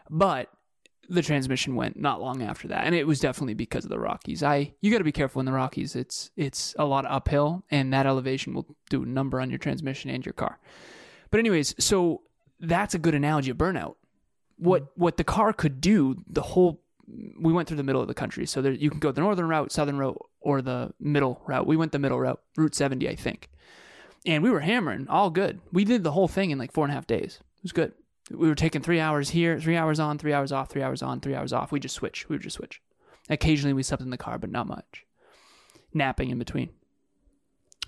But 0.10 0.50
the 1.12 1.22
transmission 1.22 1.76
went 1.76 2.00
not 2.00 2.22
long 2.22 2.42
after 2.42 2.68
that, 2.70 2.86
and 2.86 2.96
it 2.96 3.06
was 3.06 3.20
definitely 3.20 3.54
because 3.54 3.84
of 3.84 3.90
the 3.90 4.00
Rockies. 4.00 4.44
I 4.44 4.74
you 4.82 4.92
got 4.92 5.00
to 5.00 5.04
be 5.04 5.12
careful 5.12 5.40
in 5.40 5.46
the 5.46 5.52
Rockies. 5.52 5.96
It's 5.96 6.32
it's 6.38 6.74
a 6.80 6.86
lot 6.86 7.06
of 7.06 7.12
uphill, 7.12 7.64
and 7.70 7.94
that 7.94 8.06
elevation 8.06 8.54
will 8.54 8.66
do 8.90 9.04
a 9.04 9.06
number 9.06 9.42
on 9.42 9.50
your 9.50 9.60
transmission 9.60 10.10
and 10.10 10.26
your 10.26 10.34
car. 10.34 10.60
But 11.30 11.40
anyways, 11.40 11.76
so 11.84 12.22
that's 12.60 12.94
a 12.94 13.00
good 13.00 13.16
analogy 13.16 13.52
of 13.52 13.58
burnout. 13.58 13.96
What 14.58 14.84
mm. 14.84 14.88
what 14.96 15.18
the 15.18 15.24
car 15.24 15.54
could 15.54 15.82
do, 15.82 16.18
the 16.28 16.42
whole 16.42 16.82
we 17.40 17.52
went 17.52 17.68
through 17.68 17.78
the 17.78 17.84
middle 17.84 18.02
of 18.02 18.08
the 18.08 18.14
country, 18.14 18.46
so 18.46 18.62
there, 18.62 18.72
you 18.72 18.90
can 18.90 19.00
go 19.00 19.12
the 19.12 19.22
northern 19.22 19.48
route, 19.48 19.72
southern 19.72 19.98
route, 19.98 20.18
or 20.40 20.62
the 20.62 20.94
middle 21.00 21.42
route. 21.46 21.68
We 21.68 21.76
went 21.76 21.92
the 21.92 22.00
middle 22.00 22.20
route, 22.20 22.40
Route 22.56 22.74
70, 22.74 23.10
I 23.10 23.16
think, 23.16 23.50
and 24.26 24.42
we 24.44 24.50
were 24.50 24.62
hammering, 24.62 25.10
all 25.10 25.30
good. 25.30 25.60
We 25.74 25.84
did 25.84 26.04
the 26.04 26.12
whole 26.12 26.30
thing 26.30 26.52
in 26.52 26.58
like 26.58 26.72
four 26.72 26.86
and 26.86 26.92
a 26.92 26.96
half 26.96 27.08
days. 27.08 27.40
It 27.62 27.64
was 27.64 27.72
good 27.72 27.94
we 28.34 28.48
were 28.48 28.56
taking 28.56 28.82
three 28.82 29.00
hours 29.00 29.30
here, 29.30 29.60
three 29.60 29.78
hours 29.78 30.00
on, 30.00 30.18
three 30.18 30.34
hours 30.34 30.52
off, 30.52 30.70
three 30.70 30.84
hours 30.84 31.02
on, 31.02 31.20
three 31.20 31.36
hours 31.36 31.54
off. 31.54 31.72
We 31.72 31.80
just 31.80 31.96
switch. 31.96 32.28
We 32.30 32.36
would 32.36 32.44
just 32.44 32.58
switch. 32.58 32.82
Occasionally 33.30 33.74
we 33.74 33.84
slept 33.84 34.04
in 34.04 34.10
the 34.10 34.18
car, 34.18 34.38
but 34.38 34.52
not 34.52 34.68
much. 34.68 35.06
Napping 35.94 36.30
in 36.30 36.40
between. 36.40 36.70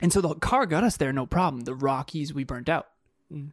And 0.01 0.11
so 0.11 0.21
the 0.21 0.35
car 0.35 0.65
got 0.65 0.83
us 0.83 0.97
there, 0.97 1.13
no 1.13 1.25
problem. 1.25 1.61
The 1.61 1.75
Rockies, 1.75 2.33
we 2.33 2.43
burnt 2.43 2.69
out. 2.69 2.87
Mm. 3.31 3.51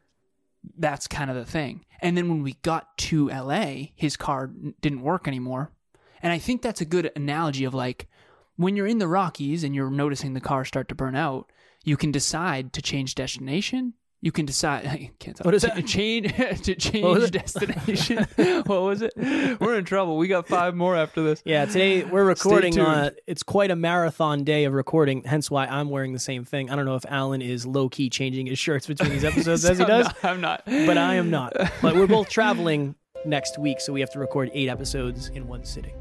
That's 0.77 1.07
kind 1.07 1.31
of 1.31 1.37
the 1.37 1.45
thing. 1.45 1.85
And 2.00 2.17
then 2.17 2.29
when 2.29 2.43
we 2.43 2.55
got 2.62 2.97
to 2.99 3.29
LA, 3.29 3.89
his 3.95 4.17
car 4.17 4.50
didn't 4.81 5.03
work 5.03 5.29
anymore. 5.29 5.71
And 6.23 6.33
I 6.33 6.39
think 6.39 6.61
that's 6.61 6.81
a 6.81 6.87
good 6.87 7.11
analogy 7.17 7.65
of 7.65 7.75
like 7.75 8.09
when 8.57 8.77
you're 8.77 8.87
in 8.87 8.99
the 8.99 9.09
Rockies 9.09 9.65
and 9.65 9.75
you're 9.75 9.91
noticing 9.91 10.35
the 10.35 10.41
car 10.41 10.65
start 10.65 10.89
to 10.89 10.95
burn 10.95 11.15
out, 11.15 11.50
you 11.85 11.97
can 11.97 12.11
decide 12.11 12.73
to 12.75 12.83
change 12.83 13.15
destination 13.15 13.95
you 14.23 14.33
can 14.33 14.45
decide. 14.45 14.87
I 14.87 15.11
can't 15.19 15.37
talk. 15.37 15.45
What 15.45 15.55
is 15.55 15.62
that? 15.62 15.87
Change 15.87 16.35
to 16.62 16.75
change 16.75 17.31
destination. 17.31 18.27
what 18.67 18.83
was 18.83 19.03
it? 19.03 19.12
We're 19.17 19.79
in 19.79 19.85
trouble. 19.85 20.19
We 20.19 20.29
got 20.29 20.47
five 20.47 20.75
more 20.75 20.97
after 20.97 21.23
this. 21.23 21.43
Yeah, 21.45 21.65
today 21.65 22.05
we're 22.05 22.25
recording. 22.25 22.79
Uh, 22.79 23.11
it's 23.27 23.43
quite 23.43 23.71
a 23.71 23.77
marathon 23.77 24.45
day 24.45 24.65
of 24.65 24.75
recording. 24.75 25.25
Hence 25.25 25.50
why 25.50 25.67
I'm 25.67 25.89
wearing 25.89 26.12
the 26.12 26.19
same 26.19 26.45
thing. 26.45 26.71
I 26.71 26.77
don't 26.77 26.85
know 26.85 26.97
if 26.97 27.07
Alan 27.09 27.41
is 27.41 27.67
low 27.67 27.89
key 27.89 28.11
changing 28.11 28.47
his 28.47 28.59
shirts 28.59 28.87
between 28.87 29.11
these 29.11 29.25
episodes 29.25 29.65
as 29.65 29.79
he 29.79 29.85
does. 29.85 30.07
I'm 30.23 30.41
not, 30.41 30.62
I'm 30.67 30.77
not. 30.77 30.87
But 30.87 30.99
I 30.99 31.15
am 31.15 31.31
not. 31.31 31.53
But 31.81 31.95
we're 31.95 32.07
both 32.07 32.29
traveling 32.29 32.95
next 33.25 33.59
week, 33.59 33.81
so 33.81 33.93
we 33.93 34.00
have 34.00 34.11
to 34.11 34.19
record 34.19 34.50
eight 34.53 34.69
episodes 34.69 35.29
in 35.29 35.47
one 35.47 35.65
sitting. 35.65 36.00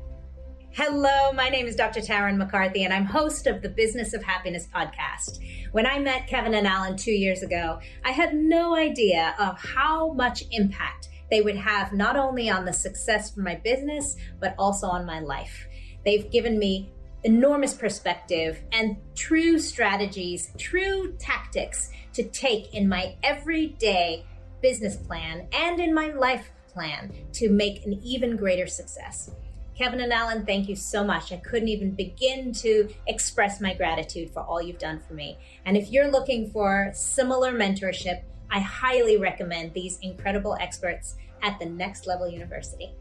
Hello, 0.74 1.32
my 1.34 1.50
name 1.50 1.66
is 1.66 1.76
Dr. 1.76 2.00
Taryn 2.00 2.38
McCarthy, 2.38 2.84
and 2.84 2.94
I'm 2.94 3.04
host 3.04 3.48
of 3.48 3.64
the 3.64 3.70
Business 3.70 4.14
of 4.14 4.22
Happiness 4.22 4.68
podcast. 4.74 5.40
When 5.72 5.88
I 5.88 5.98
met 5.98 6.28
Kevin 6.28 6.54
and 6.54 6.68
Alan 6.68 6.96
two 6.96 7.12
years 7.12 7.42
ago, 7.42 7.80
I 8.06 8.12
had 8.12 8.36
no 8.36 8.76
idea 8.76 9.36
of 9.40 9.58
how 9.58 10.14
much 10.14 10.44
impact 10.52 11.10
they 11.32 11.42
would 11.42 11.58
have 11.58 11.92
not 11.92 12.16
only 12.16 12.52
on 12.52 12.66
the 12.66 12.72
success 12.72 13.32
for 13.32 13.42
my 13.42 13.56
business, 13.56 14.16
but 14.40 14.54
also 14.60 14.88
on 14.88 15.08
my 15.08 15.20
life. 15.22 15.68
They've 16.06 16.30
given 16.30 16.60
me 16.60 16.92
enormous 17.24 17.74
perspective 17.74 18.62
and 18.72 18.96
true 19.16 19.58
strategies, 19.58 20.52
true 20.60 21.16
tactics 21.18 21.90
to 22.14 22.24
take 22.24 22.76
in 22.76 22.88
my 22.88 23.16
everyday 23.24 24.24
business 24.62 24.96
plan 24.96 25.48
and 25.52 25.80
in 25.80 25.96
my 25.96 26.12
life 26.14 26.52
plan 26.72 27.12
to 27.34 27.50
make 27.50 27.86
an 27.86 28.00
even 28.04 28.38
greater 28.38 28.68
success. 28.68 29.32
Kevin 29.80 30.02
and 30.02 30.12
Alan, 30.12 30.46
thank 30.46 30.68
you 30.68 30.76
so 30.76 31.06
much. 31.06 31.32
I 31.32 31.38
couldn't 31.38 31.70
even 31.70 31.92
begin 31.92 32.52
to 32.52 32.90
express 33.08 33.62
my 33.62 33.74
gratitude 33.74 34.30
for 34.30 34.42
all 34.42 34.62
you've 34.62 34.78
done 34.78 35.00
for 35.00 35.14
me. 35.14 35.38
And 35.64 35.78
if 35.78 35.90
you're 35.90 36.12
looking 36.12 36.52
for 36.52 36.92
similar 36.94 37.54
mentorship, 37.54 38.24
I 38.52 38.60
highly 38.60 39.16
recommend 39.16 39.74
these 39.74 39.98
incredible 40.02 40.58
experts 40.60 41.16
at 41.42 41.60
the 41.60 41.66
Next 41.66 42.08
Level 42.08 42.28
University. 42.28 42.94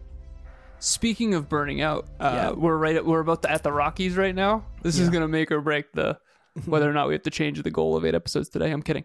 Speaking 0.79 1.35
of 1.35 1.49
burning 1.49 1.81
out, 1.81 2.07
uh, 2.21 2.31
yeah. 2.33 2.51
we're 2.53 2.77
right 2.77 2.95
at, 2.95 3.05
we're 3.05 3.19
about 3.19 3.43
to, 3.43 3.51
at 3.51 3.65
the 3.65 3.73
Rockies 3.73 4.17
right 4.17 4.33
now. 4.35 4.65
This 4.81 4.99
yeah. 4.99 5.03
is 5.03 5.11
going 5.11 5.23
to 5.23 5.29
make 5.29 5.51
or 5.51 5.61
break 5.61 5.91
the 5.95 6.17
whether 6.65 6.89
or 6.89 6.93
not 6.93 7.09
we 7.09 7.15
have 7.15 7.25
to 7.25 7.31
change 7.31 7.61
the 7.61 7.73
goal 7.73 7.97
of 7.97 8.05
eight 8.05 8.15
episodes 8.15 8.51
today. 8.51 8.71
I'm 8.71 8.83
kidding. 8.83 9.05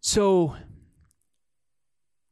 So 0.00 0.56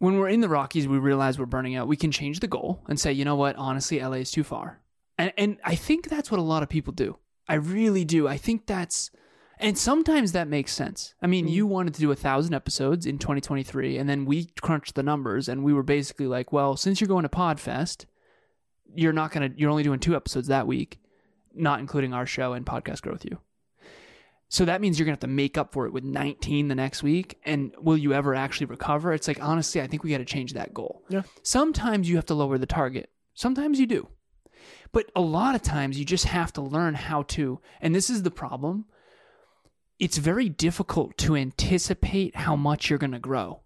when 0.03 0.19
we're 0.19 0.29
in 0.29 0.41
the 0.41 0.49
Rockies, 0.49 0.89
we 0.89 0.99
realize 0.99 1.39
we're 1.39 1.47
burning 1.47 1.77
out. 1.77 1.87
We 1.87 1.97
can 1.97 2.11
change 2.11 2.41
the 2.41 2.49
goal 2.49 2.83
and 2.89 2.99
say, 2.99 3.13
you 3.13 3.25
know 3.25 3.37
what, 3.37 3.55
honestly, 3.55 4.01
LA 4.01 4.15
is 4.15 4.33
too 4.33 4.43
far. 4.43 4.81
And 5.17 5.33
and 5.39 5.59
I 5.65 5.77
think 5.77 6.09
that's 6.09 6.29
what 6.29 6.41
a 6.41 6.43
lot 6.43 6.65
of 6.65 6.69
people 6.69 6.93
do. 6.93 7.19
I 7.47 7.55
really 7.55 8.05
do. 8.05 8.27
I 8.27 8.37
think 8.37 8.67
that's 8.67 9.13
and 9.61 9.79
sometimes 9.79 10.33
that 10.33 10.49
makes 10.49 10.73
sense. 10.73 11.15
I 11.23 11.29
mean, 11.29 11.47
mm. 11.47 11.51
you 11.53 11.69
wanted 11.69 11.95
to 11.95 12.01
do 12.01 12.11
a 12.11 12.17
thousand 12.17 12.53
episodes 12.53 13.07
in 13.07 13.19
2023, 13.19 13.97
and 13.97 14.09
then 14.09 14.25
we 14.25 14.47
crunched 14.61 14.97
the 14.97 15.05
numbers, 15.05 15.49
and 15.49 15.63
we 15.63 15.73
were 15.73 15.85
basically 15.85 16.27
like, 16.27 16.53
well, 16.53 16.77
since 16.77 17.01
you're 17.01 17.07
going 17.07 17.23
to 17.23 17.29
Podfest, 17.29 18.07
you're 18.93 19.13
not 19.13 19.31
gonna, 19.31 19.51
you're 19.55 19.71
only 19.71 19.85
doing 19.85 20.01
two 20.01 20.17
episodes 20.17 20.49
that 20.49 20.67
week, 20.67 20.99
not 21.55 21.79
including 21.79 22.13
our 22.13 22.27
show 22.27 22.55
and 22.55 22.67
podcast 22.67 23.03
growth 23.03 23.25
you. 23.25 23.39
So 24.53 24.67
that 24.67 24.83
means 24.83 24.99
you're 24.99 25.07
going 25.07 25.17
to 25.17 25.25
have 25.25 25.31
to 25.31 25.35
make 25.35 25.57
up 25.57 25.73
for 25.73 25.87
it 25.87 25.95
with 25.95 26.05
19 26.05 26.69
the 26.69 26.75
next 26.75 27.03
week. 27.03 27.41
And 27.47 27.75
will 27.81 27.97
you 27.97 28.13
ever 28.13 28.35
actually 28.35 28.67
recover? 28.67 29.15
It's 29.15 29.27
like, 29.27 29.43
honestly, 29.43 29.81
I 29.81 29.87
think 29.87 30.05
we 30.05 30.11
got 30.11 30.19
to 30.19 30.27
change 30.27 30.53
that 30.53 30.75
goal. 30.75 31.03
Yeah. 31.09 31.23
Sometimes 31.43 32.07
you 32.07 32.17
have 32.17 32.27
to 32.27 32.35
lower 32.35 32.59
the 32.59 32.67
target, 32.67 33.09
sometimes 33.33 33.81
you 33.81 33.87
do. 33.87 34.09
But 34.93 35.11
a 35.17 35.23
lot 35.23 35.55
of 35.55 35.63
times 35.63 35.99
you 35.99 36.05
just 36.05 36.27
have 36.27 36.53
to 36.53 36.61
learn 36.61 36.93
how 36.93 37.23
to, 37.29 37.61
and 37.81 37.95
this 37.95 38.11
is 38.11 38.25
the 38.25 38.31
problem. 38.31 38.85
It's 39.99 40.19
very 40.19 40.51
difficult 40.51 41.17
to 41.19 41.35
anticipate 41.35 42.37
how 42.37 42.55
much 42.55 42.91
you're 42.91 42.99
going 42.99 43.13
to 43.13 43.19
grow. 43.19 43.63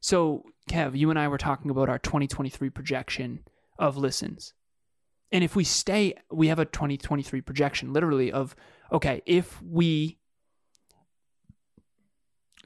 So, 0.00 0.44
Kev, 0.68 0.98
you 0.98 1.08
and 1.08 1.18
I 1.18 1.28
were 1.28 1.38
talking 1.38 1.70
about 1.70 1.88
our 1.88 1.98
2023 1.98 2.68
projection 2.68 3.40
of 3.78 3.96
listens. 3.96 4.52
And 5.32 5.42
if 5.42 5.56
we 5.56 5.64
stay, 5.64 6.12
we 6.30 6.48
have 6.48 6.58
a 6.58 6.66
2023 6.66 7.40
projection 7.40 7.94
literally 7.94 8.30
of 8.30 8.54
okay, 8.92 9.22
if 9.26 9.60
we 9.62 10.18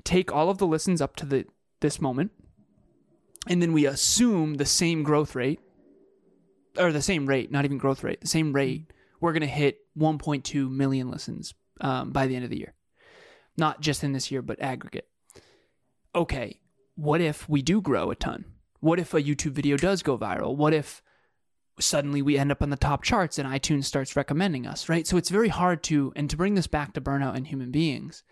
take 0.04 0.32
all 0.32 0.50
of 0.50 0.58
the 0.58 0.66
listens 0.66 1.00
up 1.00 1.16
to 1.16 1.26
the 1.26 1.46
this 1.80 2.00
moment 2.00 2.30
and 3.46 3.60
then 3.60 3.72
we 3.72 3.86
assume 3.86 4.54
the 4.54 4.64
same 4.64 5.02
growth 5.02 5.34
rate 5.34 5.60
or 6.78 6.92
the 6.92 7.02
same 7.02 7.26
rate, 7.26 7.50
not 7.50 7.64
even 7.64 7.78
growth 7.78 8.02
rate, 8.02 8.20
the 8.20 8.26
same 8.26 8.52
rate, 8.52 8.92
we're 9.20 9.32
going 9.32 9.40
to 9.40 9.46
hit 9.46 9.78
1.2 9.98 10.70
million 10.70 11.10
listens 11.10 11.54
um, 11.80 12.12
by 12.12 12.26
the 12.26 12.34
end 12.34 12.44
of 12.44 12.50
the 12.50 12.58
year. 12.58 12.74
Not 13.56 13.80
just 13.80 14.04
in 14.04 14.12
this 14.12 14.30
year, 14.30 14.42
but 14.42 14.60
aggregate. 14.60 15.08
Okay, 16.14 16.60
what 16.94 17.20
if 17.20 17.48
we 17.48 17.62
do 17.62 17.80
grow 17.80 18.10
a 18.10 18.14
ton? 18.14 18.44
What 18.80 18.98
if 18.98 19.14
a 19.14 19.22
YouTube 19.22 19.52
video 19.52 19.76
does 19.76 20.02
go 20.02 20.18
viral? 20.18 20.56
What 20.56 20.74
if 20.74 21.02
suddenly 21.78 22.22
we 22.22 22.38
end 22.38 22.50
up 22.50 22.62
on 22.62 22.70
the 22.70 22.76
top 22.76 23.02
charts 23.02 23.38
and 23.38 23.48
iTunes 23.48 23.84
starts 23.84 24.16
recommending 24.16 24.66
us, 24.66 24.88
right? 24.88 25.06
So 25.06 25.16
it's 25.16 25.28
very 25.28 25.48
hard 25.48 25.82
to, 25.84 26.12
and 26.16 26.30
to 26.30 26.36
bring 26.36 26.54
this 26.54 26.66
back 26.66 26.94
to 26.94 27.00
burnout 27.00 27.36
in 27.36 27.44
human 27.44 27.70
beings, 27.70 28.22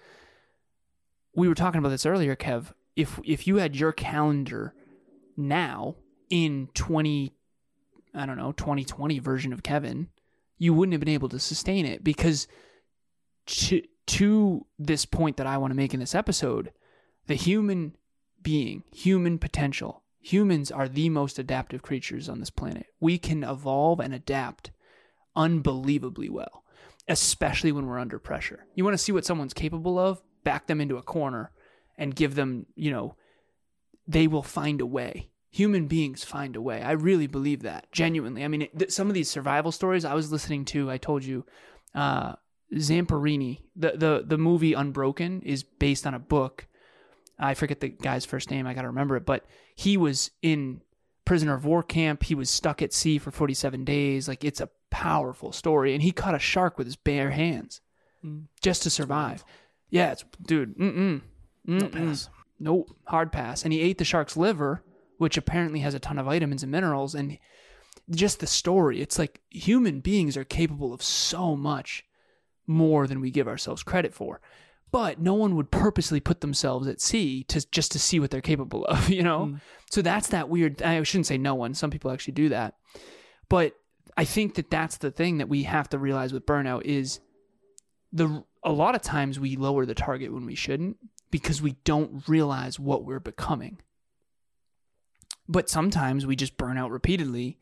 we 1.34 1.48
were 1.48 1.54
talking 1.54 1.78
about 1.78 1.90
this 1.90 2.06
earlier, 2.06 2.36
Kev. 2.36 2.72
If 2.96 3.18
if 3.24 3.46
you 3.46 3.56
had 3.56 3.74
your 3.74 3.92
calendar 3.92 4.72
now 5.36 5.96
in 6.30 6.68
20, 6.74 7.34
I 8.14 8.26
don't 8.26 8.36
know, 8.36 8.52
2020 8.52 9.18
version 9.18 9.52
of 9.52 9.64
Kevin, 9.64 10.08
you 10.58 10.72
wouldn't 10.72 10.92
have 10.92 11.00
been 11.00 11.08
able 11.08 11.28
to 11.30 11.40
sustain 11.40 11.86
it 11.86 12.04
because 12.04 12.46
to, 13.46 13.82
to 14.06 14.66
this 14.78 15.04
point 15.04 15.36
that 15.38 15.46
I 15.46 15.58
want 15.58 15.72
to 15.72 15.76
make 15.76 15.92
in 15.92 16.00
this 16.00 16.14
episode, 16.14 16.70
the 17.26 17.34
human 17.34 17.96
being, 18.40 18.84
human 18.92 19.38
potential 19.38 20.03
humans 20.24 20.70
are 20.70 20.88
the 20.88 21.10
most 21.10 21.38
adaptive 21.38 21.82
creatures 21.82 22.30
on 22.30 22.40
this 22.40 22.48
planet. 22.48 22.86
We 22.98 23.18
can 23.18 23.44
evolve 23.44 24.00
and 24.00 24.14
adapt 24.14 24.70
unbelievably 25.36 26.30
well, 26.30 26.64
especially 27.06 27.72
when 27.72 27.86
we're 27.86 27.98
under 27.98 28.18
pressure. 28.18 28.66
You 28.74 28.84
want 28.84 28.94
to 28.94 29.02
see 29.02 29.12
what 29.12 29.26
someone's 29.26 29.52
capable 29.52 29.98
of? 29.98 30.22
Back 30.42 30.66
them 30.66 30.80
into 30.80 30.96
a 30.96 31.02
corner 31.02 31.52
and 31.98 32.16
give 32.16 32.36
them, 32.36 32.64
you 32.74 32.90
know, 32.90 33.16
they 34.08 34.26
will 34.26 34.42
find 34.42 34.80
a 34.80 34.86
way. 34.86 35.28
Human 35.50 35.86
beings 35.88 36.24
find 36.24 36.56
a 36.56 36.62
way. 36.62 36.80
I 36.80 36.92
really 36.92 37.26
believe 37.26 37.62
that, 37.62 37.92
genuinely. 37.92 38.44
I 38.44 38.48
mean, 38.48 38.62
it, 38.62 38.92
some 38.92 39.08
of 39.08 39.14
these 39.14 39.30
survival 39.30 39.72
stories 39.72 40.06
I 40.06 40.14
was 40.14 40.32
listening 40.32 40.64
to, 40.66 40.90
I 40.90 40.96
told 40.96 41.22
you, 41.22 41.44
uh, 41.94 42.36
Zamperini, 42.72 43.60
the, 43.76 43.92
the, 43.94 44.24
the 44.26 44.38
movie 44.38 44.72
Unbroken 44.72 45.42
is 45.42 45.62
based 45.62 46.06
on 46.06 46.14
a 46.14 46.18
book 46.18 46.66
I 47.38 47.54
forget 47.54 47.80
the 47.80 47.88
guy's 47.88 48.24
first 48.24 48.50
name. 48.50 48.66
I 48.66 48.74
got 48.74 48.82
to 48.82 48.88
remember 48.88 49.16
it. 49.16 49.26
But 49.26 49.44
he 49.74 49.96
was 49.96 50.30
in 50.42 50.80
prisoner 51.24 51.54
of 51.54 51.64
war 51.64 51.82
camp. 51.82 52.22
He 52.22 52.34
was 52.34 52.50
stuck 52.50 52.82
at 52.82 52.92
sea 52.92 53.18
for 53.18 53.30
47 53.30 53.84
days. 53.84 54.28
Like 54.28 54.44
it's 54.44 54.60
a 54.60 54.70
powerful 54.90 55.52
story. 55.52 55.94
And 55.94 56.02
he 56.02 56.12
caught 56.12 56.34
a 56.34 56.38
shark 56.38 56.78
with 56.78 56.86
his 56.86 56.96
bare 56.96 57.30
hands 57.30 57.80
mm. 58.24 58.44
just 58.62 58.82
to 58.84 58.90
survive. 58.90 59.44
Yeah, 59.90 60.12
it's 60.12 60.24
dude. 60.42 60.76
Mm-mm. 60.78 61.22
Mm-mm. 61.66 61.80
No 61.80 61.88
pass. 61.88 62.28
Nope. 62.60 62.96
Hard 63.06 63.32
pass. 63.32 63.64
And 63.64 63.72
he 63.72 63.80
ate 63.80 63.98
the 63.98 64.04
shark's 64.04 64.36
liver, 64.36 64.82
which 65.18 65.36
apparently 65.36 65.80
has 65.80 65.94
a 65.94 65.98
ton 65.98 66.18
of 66.18 66.26
vitamins 66.26 66.62
and 66.62 66.72
minerals. 66.72 67.14
And 67.14 67.38
just 68.10 68.40
the 68.40 68.46
story, 68.46 69.00
it's 69.00 69.18
like 69.18 69.40
human 69.50 70.00
beings 70.00 70.36
are 70.36 70.44
capable 70.44 70.92
of 70.92 71.02
so 71.02 71.56
much 71.56 72.04
more 72.66 73.06
than 73.06 73.20
we 73.20 73.30
give 73.30 73.48
ourselves 73.48 73.82
credit 73.82 74.14
for. 74.14 74.40
But 74.94 75.20
no 75.20 75.34
one 75.34 75.56
would 75.56 75.72
purposely 75.72 76.20
put 76.20 76.40
themselves 76.40 76.86
at 76.86 77.00
sea 77.00 77.42
to 77.42 77.68
just 77.72 77.90
to 77.90 77.98
see 77.98 78.20
what 78.20 78.30
they're 78.30 78.40
capable 78.40 78.84
of, 78.84 79.08
you 79.08 79.24
know? 79.24 79.46
Mm. 79.46 79.60
So 79.90 80.02
that's 80.02 80.28
that 80.28 80.48
weird 80.48 80.80
I 80.82 81.02
shouldn't 81.02 81.26
say 81.26 81.36
no 81.36 81.56
one. 81.56 81.74
Some 81.74 81.90
people 81.90 82.12
actually 82.12 82.34
do 82.34 82.50
that. 82.50 82.76
But 83.48 83.72
I 84.16 84.24
think 84.24 84.54
that 84.54 84.70
that's 84.70 84.98
the 84.98 85.10
thing 85.10 85.38
that 85.38 85.48
we 85.48 85.64
have 85.64 85.88
to 85.88 85.98
realize 85.98 86.32
with 86.32 86.46
burnout 86.46 86.82
is 86.82 87.18
the 88.12 88.44
a 88.62 88.70
lot 88.70 88.94
of 88.94 89.02
times 89.02 89.40
we 89.40 89.56
lower 89.56 89.84
the 89.84 89.96
target 89.96 90.32
when 90.32 90.46
we 90.46 90.54
shouldn't 90.54 90.96
because 91.28 91.60
we 91.60 91.72
don't 91.82 92.28
realize 92.28 92.78
what 92.78 93.04
we're 93.04 93.18
becoming. 93.18 93.80
But 95.48 95.68
sometimes 95.68 96.24
we 96.24 96.36
just 96.36 96.56
burn 96.56 96.78
out 96.78 96.92
repeatedly 96.92 97.58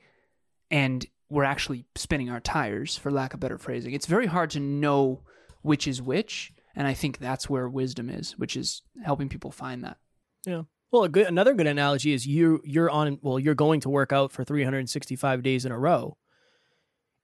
and 0.70 1.06
we're 1.30 1.44
actually 1.44 1.86
spinning 1.94 2.28
our 2.28 2.40
tires 2.40 2.98
for 2.98 3.10
lack 3.10 3.32
of 3.32 3.40
better 3.40 3.56
phrasing. 3.56 3.94
It's 3.94 4.04
very 4.04 4.26
hard 4.26 4.50
to 4.50 4.60
know 4.60 5.22
which 5.62 5.88
is 5.88 6.02
which, 6.02 6.52
and 6.74 6.86
I 6.86 6.94
think 6.94 7.18
that's 7.18 7.48
where 7.50 7.68
wisdom 7.68 8.08
is, 8.08 8.32
which 8.38 8.56
is 8.56 8.82
helping 9.04 9.28
people 9.28 9.50
find 9.50 9.84
that. 9.84 9.98
Yeah. 10.46 10.62
Well, 10.90 11.04
a 11.04 11.08
good 11.08 11.26
another 11.26 11.54
good 11.54 11.66
analogy 11.66 12.12
is 12.12 12.26
you 12.26 12.60
you're 12.64 12.90
on 12.90 13.18
well 13.22 13.38
you're 13.38 13.54
going 13.54 13.80
to 13.80 13.88
work 13.88 14.12
out 14.12 14.30
for 14.32 14.44
365 14.44 15.42
days 15.42 15.64
in 15.64 15.72
a 15.72 15.78
row. 15.78 16.16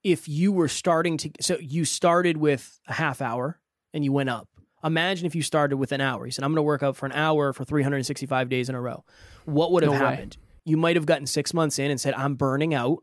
If 0.03 0.27
you 0.27 0.51
were 0.51 0.67
starting 0.67 1.17
to 1.17 1.31
so 1.41 1.57
you 1.59 1.85
started 1.85 2.37
with 2.37 2.79
a 2.87 2.93
half 2.93 3.21
hour 3.21 3.59
and 3.93 4.03
you 4.03 4.11
went 4.11 4.29
up. 4.29 4.47
Imagine 4.83 5.25
if 5.25 5.35
you 5.35 5.41
started 5.41 5.75
with 5.77 5.91
an 5.91 5.99
hour. 6.01 6.25
You 6.25 6.31
said 6.31 6.43
I'm 6.45 6.51
going 6.51 6.55
to 6.57 6.63
work 6.63 6.81
out 6.83 6.95
for 6.95 7.05
an 7.05 7.11
hour 7.11 7.51
for 7.53 7.65
365 7.65 8.47
days 8.49 8.69
in 8.69 8.75
a 8.75 8.81
row. 8.81 9.03
What 9.45 9.71
would 9.73 9.83
have 9.83 9.91
No 9.93 9.99
way. 9.99 10.05
happened? 10.11 10.37
You 10.63 10.77
might 10.77 10.95
have 10.95 11.05
gotten 11.05 11.27
6 11.27 11.53
months 11.53 11.77
in 11.79 11.91
and 11.91 11.99
said 11.99 12.13
I'm 12.13 12.35
burning 12.35 12.73
out. 12.73 12.99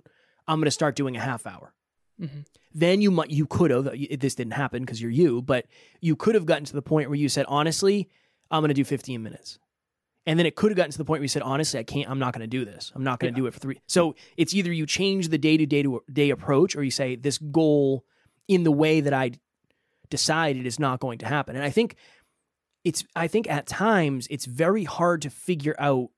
I'm 0.49 0.59
going 0.59 0.65
to 0.67 0.71
start 0.71 0.97
doing 0.97 1.17
a 1.17 1.21
half 1.21 1.47
hour. 1.47 1.75
Mhm. 2.21 2.47
Then 2.75 3.01
you 3.01 3.11
might 3.11 3.31
you 3.31 3.47
could 3.47 3.71
have 3.71 3.85
this 4.19 4.35
didn't 4.35 4.53
happen 4.53 4.83
because 4.83 5.01
you're 5.01 5.11
you, 5.11 5.43
but 5.43 5.67
you 6.01 6.17
could 6.17 6.35
have 6.35 6.47
gotten 6.47 6.65
to 6.65 6.73
the 6.73 6.83
point 6.83 7.09
where 7.09 7.19
you 7.19 7.29
said 7.29 7.47
honestly, 7.49 8.09
I'm 8.51 8.61
going 8.61 8.69
to 8.69 8.75
do 8.75 8.85
15 8.85 9.23
minutes. 9.23 9.59
And 10.29 10.39
then 10.39 10.47
it 10.47 10.57
could 10.57 10.73
have 10.73 10.77
gotten 10.77 10.91
to 10.91 10.99
the 10.99 11.05
point 11.05 11.21
where 11.21 11.25
you 11.25 11.29
said, 11.29 11.43
honestly, 11.43 11.79
I 11.79 11.85
can't, 11.85 12.11
I'm 12.11 12.19
not 12.19 12.33
going 12.33 12.41
to 12.41 12.49
do 12.49 12.65
this. 12.65 12.91
I'm 12.97 13.05
not 13.05 13.21
going 13.21 13.33
to 13.33 13.41
do 13.41 13.47
it 13.47 13.55
for 13.55 13.61
three. 13.61 13.81
So 13.87 14.17
it's 14.37 14.55
either 14.55 14.73
you 14.73 14.85
change 14.85 15.29
the 15.29 15.39
day 15.39 15.57
to 15.57 15.67
day 15.67 15.85
to 15.85 16.03
day 16.13 16.31
approach 16.31 16.75
or 16.75 16.83
you 16.83 16.91
say, 16.91 17.15
this 17.15 17.39
goal 17.39 18.05
in 18.49 18.65
the 18.65 18.73
way 18.73 19.01
that 19.01 19.13
I 19.13 19.33
decided 20.11 20.67
is 20.67 20.81
not 20.81 20.99
going 20.99 21.19
to 21.19 21.27
happen. 21.27 21.55
And 21.55 21.65
I 21.65 21.71
think 21.71 21.95
it's, 22.85 23.05
I 23.15 23.29
think 23.29 23.49
at 23.49 23.67
times 23.67 24.27
it's 24.29 24.47
very 24.47 24.83
hard 24.85 25.23
to 25.23 25.31
figure 25.31 25.77
out. 25.79 26.09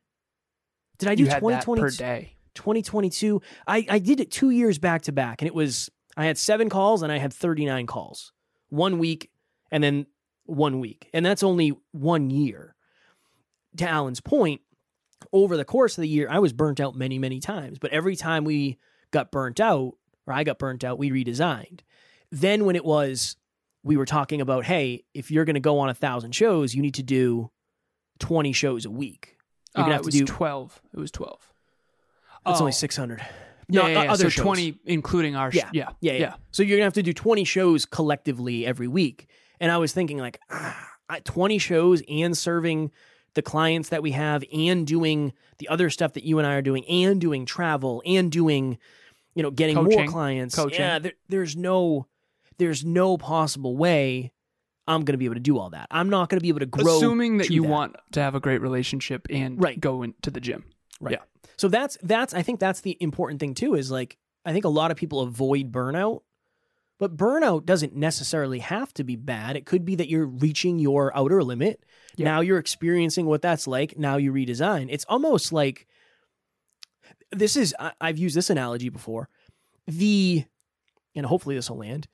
did 0.97 1.09
I 1.09 1.15
do 1.15 1.23
You 1.23 1.29
2022? 1.29 1.81
per 1.81 1.89
day. 1.89 2.35
2022? 2.55 3.41
I, 3.65 3.87
I 3.89 3.99
did 3.99 4.19
it 4.19 4.29
two 4.29 4.49
years 4.49 4.77
back 4.77 5.03
to 5.03 5.13
back, 5.13 5.41
and 5.41 5.47
it 5.47 5.55
was, 5.55 5.89
I 6.17 6.25
had 6.25 6.37
seven 6.37 6.67
calls 6.67 7.01
and 7.01 7.13
I 7.13 7.17
had 7.17 7.31
39 7.31 7.87
calls. 7.87 8.33
One 8.67 8.99
week 8.99 9.31
and 9.71 9.81
then 9.81 10.05
one 10.43 10.81
week. 10.81 11.09
And 11.13 11.25
that's 11.25 11.43
only 11.43 11.71
one 11.93 12.29
year. 12.29 12.75
To 13.77 13.87
Alan's 13.87 14.19
point, 14.19 14.59
over 15.31 15.55
the 15.57 15.65
course 15.65 15.97
of 15.97 16.01
the 16.01 16.07
year, 16.07 16.27
I 16.29 16.39
was 16.39 16.53
burnt 16.53 16.79
out 16.79 16.95
many, 16.95 17.17
many 17.19 17.39
times. 17.39 17.79
But 17.79 17.91
every 17.91 18.15
time 18.15 18.43
we 18.43 18.77
got 19.11 19.31
burnt 19.31 19.59
out, 19.59 19.93
or 20.27 20.33
I 20.33 20.43
got 20.43 20.59
burnt 20.59 20.83
out, 20.83 20.97
we 20.97 21.11
redesigned. 21.11 21.81
Then 22.31 22.65
when 22.65 22.75
it 22.75 22.83
was, 22.85 23.35
we 23.83 23.97
were 23.97 24.05
talking 24.05 24.41
about, 24.41 24.65
hey, 24.65 25.03
if 25.13 25.29
you're 25.31 25.45
going 25.45 25.53
to 25.55 25.59
go 25.59 25.79
on 25.79 25.89
a 25.89 25.93
thousand 25.93 26.33
shows, 26.33 26.73
you 26.73 26.81
need 26.81 26.95
to 26.95 27.03
do 27.03 27.51
20 28.19 28.51
shows 28.53 28.85
a 28.85 28.89
week. 28.91 29.37
You're 29.75 29.81
Uh, 29.81 29.85
gonna 29.85 29.93
it 29.93 29.97
have 29.97 30.05
was 30.05 30.13
to 30.15 30.19
do. 30.21 30.25
12. 30.25 30.81
It 30.93 30.99
was 30.99 31.11
12. 31.11 31.53
That's 32.45 32.59
Oh. 32.59 32.63
only 32.63 32.71
600. 32.71 33.19
Yeah, 33.19 33.25
No, 33.81 33.87
yeah, 33.87 34.03
yeah. 34.03 34.11
other 34.11 34.23
so 34.25 34.29
shows. 34.29 34.43
20 34.43 34.79
including 34.85 35.35
our 35.35 35.51
sh- 35.51 35.55
Yeah. 35.55 35.69
yeah. 35.73 35.89
Yeah, 36.01 36.13
yeah. 36.13 36.35
So 36.51 36.61
you're 36.63 36.77
gonna 36.77 36.85
have 36.85 36.93
to 36.93 37.03
do 37.03 37.13
20 37.13 37.43
shows 37.43 37.85
collectively 37.85 38.65
every 38.65 38.87
week. 38.87 39.27
And 39.59 39.71
I 39.71 39.77
was 39.77 39.93
thinking 39.93 40.17
like 40.17 40.39
ah, 40.49 40.89
20 41.23 41.57
shows 41.57 42.01
and 42.09 42.37
serving 42.37 42.91
the 43.35 43.41
clients 43.41 43.89
that 43.89 44.03
we 44.03 44.11
have 44.11 44.43
and 44.53 44.85
doing 44.85 45.33
the 45.57 45.67
other 45.69 45.89
stuff 45.89 46.13
that 46.13 46.23
you 46.23 46.37
and 46.39 46.47
I 46.47 46.55
are 46.55 46.61
doing 46.61 46.85
and 46.85 47.19
doing 47.19 47.45
travel 47.45 48.01
and 48.05 48.31
doing 48.31 48.77
you 49.35 49.43
know 49.43 49.51
getting 49.51 49.75
more 49.75 50.05
clients. 50.05 50.55
Coaching. 50.55 50.79
Yeah, 50.79 50.99
there, 50.99 51.13
there's 51.29 51.55
no 51.55 52.07
there's 52.57 52.85
no 52.85 53.17
possible 53.17 53.75
way 53.75 54.31
I'm 54.87 55.05
going 55.05 55.13
to 55.13 55.17
be 55.17 55.25
able 55.25 55.35
to 55.35 55.41
do 55.41 55.57
all 55.57 55.69
that. 55.71 55.87
I'm 55.91 56.09
not 56.09 56.29
going 56.29 56.39
to 56.39 56.43
be 56.43 56.49
able 56.49 56.59
to 56.59 56.65
grow 56.65 56.97
Assuming 56.97 57.37
that 57.37 57.49
you 57.49 57.63
want 57.63 57.95
to 58.11 58.21
have 58.21 58.35
a 58.35 58.39
great 58.39 58.61
relationship 58.61 59.27
and 59.29 59.61
Right. 59.61 59.79
go 59.79 60.03
into 60.03 60.29
the 60.29 60.41
gym. 60.41 60.65
Right. 60.99 61.13
Yeah. 61.13 61.49
So 61.57 61.67
that's 61.67 61.97
that's 62.03 62.33
I 62.33 62.41
think 62.41 62.59
that's 62.59 62.81
the 62.81 62.97
important 62.99 63.39
thing 63.39 63.53
too 63.53 63.75
is 63.75 63.89
like 63.91 64.17
I 64.45 64.51
think 64.53 64.65
a 64.65 64.69
lot 64.69 64.91
of 64.91 64.97
people 64.97 65.21
avoid 65.21 65.71
burnout. 65.71 66.21
But 66.99 67.17
burnout 67.17 67.65
doesn't 67.65 67.95
necessarily 67.95 68.59
have 68.59 68.93
to 68.93 69.03
be 69.03 69.15
bad. 69.15 69.55
It 69.55 69.65
could 69.65 69.83
be 69.83 69.95
that 69.95 70.09
you're 70.09 70.25
reaching 70.25 70.79
your 70.79 71.15
outer 71.17 71.43
limit. 71.43 71.83
Yeah. 72.15 72.25
Now 72.25 72.41
you're 72.41 72.59
experiencing 72.59 73.25
what 73.25 73.41
that's 73.41 73.67
like. 73.67 73.97
Now 73.97 74.17
you 74.17 74.31
redesign. 74.31 74.87
It's 74.89 75.05
almost 75.09 75.51
like 75.51 75.87
this 77.31 77.57
is 77.57 77.75
I, 77.79 77.93
I've 77.99 78.17
used 78.17 78.35
this 78.35 78.49
analogy 78.49 78.89
before. 78.89 79.29
The 79.87 80.45
and 81.15 81.25
hopefully 81.25 81.55
this 81.55 81.69
will 81.69 81.77
land. 81.77 82.07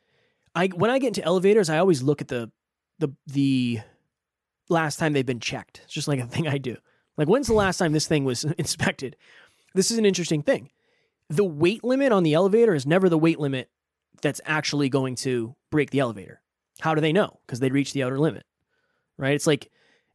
I 0.56 0.68
when 0.68 0.90
I 0.90 1.00
get 1.00 1.08
into 1.08 1.24
elevators, 1.24 1.70
I 1.70 1.78
always 1.78 2.02
look 2.02 2.22
at 2.22 2.30
the 2.30 2.52
the 3.00 3.10
the 3.28 3.80
last 4.70 4.98
time 4.98 5.14
they've 5.14 5.26
been 5.26 5.40
checked. 5.40 5.82
It's 5.84 5.94
just 5.94 6.08
like 6.08 6.20
a 6.20 6.26
thing 6.28 6.48
I 6.48 6.58
do. 6.58 6.78
Like 7.18 7.28
when's 7.28 7.48
the 7.48 7.54
last 7.54 7.78
time 7.78 7.92
this 7.92 8.08
thing 8.08 8.24
was 8.24 8.44
inspected? 8.58 9.18
This 9.76 9.92
is 9.92 9.98
an 9.98 10.06
interesting 10.06 10.42
thing. 10.42 10.72
The 11.30 11.44
weight 11.44 11.84
limit 11.84 12.12
on 12.12 12.24
the 12.24 12.34
elevator 12.34 12.74
is 12.74 12.88
never 12.88 13.08
the 13.08 13.18
weight 13.18 13.40
limit 13.40 13.70
that's 14.22 14.42
actually 14.46 14.90
going 14.90 15.16
to 15.16 15.56
break 15.72 15.92
the 15.92 16.00
elevator. 16.00 16.42
How 16.82 16.96
do 16.96 17.02
they 17.02 17.14
know? 17.14 17.40
Because 17.46 17.60
they 17.60 17.70
reach 17.70 17.94
the 17.94 18.04
outer 18.04 18.20
limit. 18.20 18.46
Right? 19.18 19.34
It's 19.34 19.48
like 19.48 19.70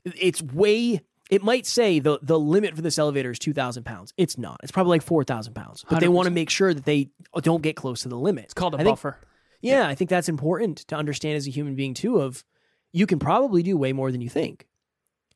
it's 0.04 0.42
way 0.42 1.00
it 1.30 1.42
might 1.42 1.66
say 1.66 1.98
the 1.98 2.18
the 2.22 2.38
limit 2.38 2.74
for 2.76 2.83
this 2.83 2.98
elevator 2.98 3.30
is 3.30 3.38
2000 3.38 3.85
pounds 3.85 4.12
it's 4.18 4.37
not 4.37 4.61
it's 4.62 4.70
probably 4.72 4.90
like 4.90 5.02
4000 5.02 5.54
pounds 5.54 5.83
but 5.88 6.00
they 6.00 6.09
want 6.09 6.26
to 6.26 6.30
make 6.30 6.50
sure 6.50 6.74
that 6.74 6.85
they 6.85 7.09
don't 7.40 7.62
get 7.62 7.74
close 7.74 8.02
to 8.02 8.11
the 8.11 8.18
limit 8.18 8.44
It's 8.44 8.52
called 8.54 8.74
a 8.74 8.76
I 8.76 8.80
think- 8.80 8.88
buffer. 8.92 9.16
yeah, 9.62 9.88
I 9.88 9.94
think 9.94 10.11
that's 10.11 10.28
important 10.28 10.78
to 10.88 10.96
understand 10.96 11.37
as 11.37 11.46
a 11.46 11.50
human 11.50 11.74
being 11.74 11.94
too 11.94 12.20
of 12.20 12.44
you 12.92 13.07
can 13.07 13.18
probably 13.18 13.62
do 13.62 13.76
way 13.78 13.92
more 13.94 14.12
than 14.12 14.20
you 14.20 14.28
think. 14.28 14.66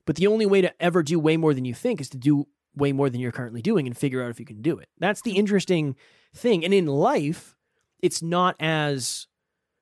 But 0.06 0.16
the 0.16 0.26
only 0.26 0.44
way 0.46 0.60
to 0.60 0.72
ever 0.82 1.02
do 1.02 1.18
way 1.18 1.36
more 1.38 1.52
than 1.54 1.64
you 1.64 1.74
think 1.74 2.00
is 2.00 2.08
to 2.10 2.18
do 2.18 2.46
way 2.76 2.92
more 2.92 3.10
than 3.10 3.20
you're 3.20 3.32
currently 3.32 3.62
doing 3.62 3.86
and 3.86 3.96
figure 3.96 4.22
out 4.22 4.30
if 4.30 4.38
you 4.38 4.46
can 4.46 4.60
do 4.62 4.78
it. 4.78 4.88
That's 4.98 5.22
the 5.22 5.32
interesting 5.32 5.96
thing. 6.34 6.64
And 6.64 6.72
in 6.72 6.86
life, 6.86 7.56
it's 8.00 8.22
not 8.22 8.56
as 8.60 9.26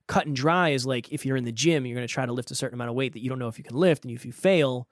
cut 0.07 0.27
and 0.27 0.37
dry 0.37 0.73
as 0.73 0.87
like 0.87 1.13
if 1.13 1.27
you're 1.27 1.37
in 1.37 1.45
the 1.45 1.53
gym, 1.53 1.85
you're 1.85 1.97
going 1.97 2.07
to 2.07 2.13
try 2.13 2.27
to 2.27 2.33
lift 2.33 2.51
a 2.51 2.55
certain 2.55 2.75
amount 2.75 2.91
of 2.91 2.97
weight 2.97 3.13
that 3.13 3.23
you 3.23 3.29
don't 3.29 3.39
know 3.39 3.49
if 3.49 3.59
you 3.59 3.65
can 3.65 3.77
lift 3.77 4.05
and 4.05 4.15
if 4.15 4.25
you 4.25 4.33
fail, 4.33 4.89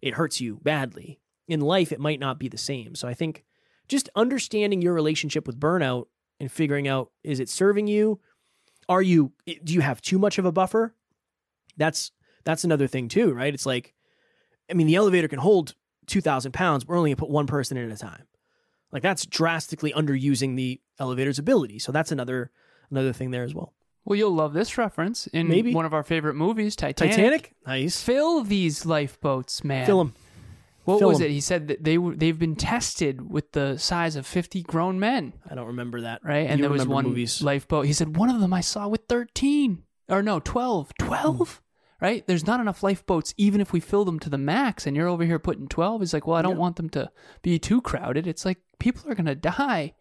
it 0.00 0.14
hurts 0.14 0.40
you 0.40 0.58
badly. 0.62 1.20
In 1.46 1.60
life, 1.60 1.92
it 1.92 2.00
might 2.00 2.20
not 2.20 2.38
be 2.38 2.48
the 2.48 2.56
same. 2.56 2.94
So 2.94 3.06
I 3.06 3.12
think 3.12 3.44
just 3.86 4.08
understanding 4.16 4.80
your 4.80 4.94
relationship 4.94 5.46
with 5.46 5.60
burnout 5.60 6.06
and 6.40 6.50
figuring 6.50 6.88
out 6.88 7.10
is 7.22 7.40
it 7.40 7.48
serving 7.48 7.86
you? 7.86 8.20
Are 8.88 9.02
you 9.02 9.32
do 9.46 9.74
you 9.74 9.80
have 9.80 10.00
too 10.00 10.18
much 10.18 10.38
of 10.38 10.46
a 10.46 10.52
buffer? 10.52 10.94
That's 11.76 12.12
that's 12.44 12.64
another 12.64 12.86
thing 12.86 13.08
too 13.08 13.32
right? 13.32 13.52
It's 13.52 13.66
like 13.66 13.94
i 14.70 14.72
mean 14.72 14.86
the 14.86 14.94
elevator 14.94 15.28
can 15.28 15.38
hold 15.38 15.74
2000 16.06 16.52
pounds 16.52 16.86
we're 16.86 16.96
only 16.96 17.10
to 17.10 17.16
put 17.16 17.28
one 17.28 17.46
person 17.46 17.76
in 17.76 17.90
at 17.90 17.94
a 17.94 18.00
time. 18.00 18.24
Like 18.90 19.02
that's 19.02 19.26
drastically 19.26 19.92
underusing 19.92 20.56
the 20.56 20.80
elevator's 20.98 21.38
ability. 21.38 21.78
So 21.78 21.92
that's 21.92 22.12
another 22.12 22.52
another 22.90 23.12
thing 23.12 23.30
there 23.30 23.44
as 23.44 23.54
well 23.54 23.72
Well, 24.04 24.16
you'll 24.18 24.34
love 24.34 24.52
this 24.52 24.76
reference 24.78 25.26
in 25.28 25.48
Maybe. 25.48 25.72
one 25.74 25.86
of 25.86 25.94
our 25.94 26.02
favorite 26.02 26.34
movies, 26.34 26.76
Titanic. 26.76 27.14
titanic 27.16 27.54
nice 27.66 28.02
Fill 28.02 28.42
these 28.44 28.84
lifeboats, 28.86 29.64
man. 29.64 29.86
Fill 29.86 29.98
them. 29.98 30.14
What 30.84 30.98
fill 30.98 31.08
was 31.08 31.20
it? 31.20 31.30
He 31.30 31.40
said 31.40 31.68
that 31.68 31.82
they 31.82 31.96
were 31.96 32.14
they've 32.14 32.38
been 32.38 32.56
tested 32.56 33.30
with 33.30 33.52
the 33.52 33.78
size 33.78 34.16
of 34.16 34.26
50 34.26 34.62
grown 34.64 35.00
men, 35.00 35.32
i 35.50 35.54
don't 35.54 35.68
remember 35.68 36.02
that 36.02 36.20
right? 36.22 36.46
And 36.50 36.58
You 36.58 36.64
there 36.64 36.70
was 36.70 36.86
one 36.86 37.06
movies. 37.06 37.40
lifeboat. 37.42 37.86
He 37.86 37.94
said 37.94 38.16
one 38.18 38.28
of 38.28 38.40
them 38.40 38.52
I 38.52 38.60
saw 38.60 38.86
with 38.88 39.02
13 39.08 39.82
or 40.10 40.22
no, 40.22 40.40
12. 40.40 40.92
12? 40.98 41.36
Hmm. 41.38 42.04
Right? 42.04 42.26
There's 42.26 42.46
not 42.46 42.60
enough 42.60 42.82
lifeboats 42.82 43.32
even 43.38 43.62
if 43.62 43.72
we 43.72 43.80
fill 43.80 44.04
them 44.04 44.18
to 44.20 44.28
the 44.28 44.36
max 44.36 44.86
and 44.86 44.94
you're 44.94 45.08
over 45.08 45.24
here 45.24 45.38
putting 45.38 45.68
12. 45.68 46.02
He's 46.02 46.12
like, 46.12 46.26
"Well, 46.26 46.36
I 46.36 46.42
don't 46.42 46.56
Yeah. 46.56 46.58
want 46.66 46.76
them 46.76 46.90
to 46.90 47.10
be 47.40 47.58
too 47.58 47.80
crowded. 47.80 48.26
It's 48.26 48.44
like 48.44 48.58
people 48.78 49.10
are 49.10 49.14
going 49.14 49.24
to 49.24 49.34
die." 49.34 49.94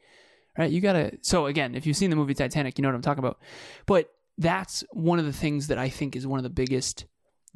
Right? 0.57 0.71
You 0.71 0.81
got 0.81 0.93
to 0.93 1.17
So 1.21 1.47
again, 1.47 1.73
if 1.75 1.85
you've 1.85 1.97
seen 1.97 2.09
the 2.09 2.15
movie 2.15 2.33
Titanic, 2.33 2.77
you 2.77 2.81
know 2.83 2.89
what 2.89 2.95
I'm 2.95 3.01
talking 3.01 3.23
about. 3.23 3.39
But 3.85 4.09
that's 4.37 4.83
one 4.91 5.19
of 5.19 5.25
the 5.25 5.33
things 5.33 5.67
that 5.67 5.77
I 5.77 5.89
think 5.89 6.15
is 6.15 6.27
one 6.27 6.39
of 6.39 6.43
the 6.43 6.49
biggest 6.49 7.05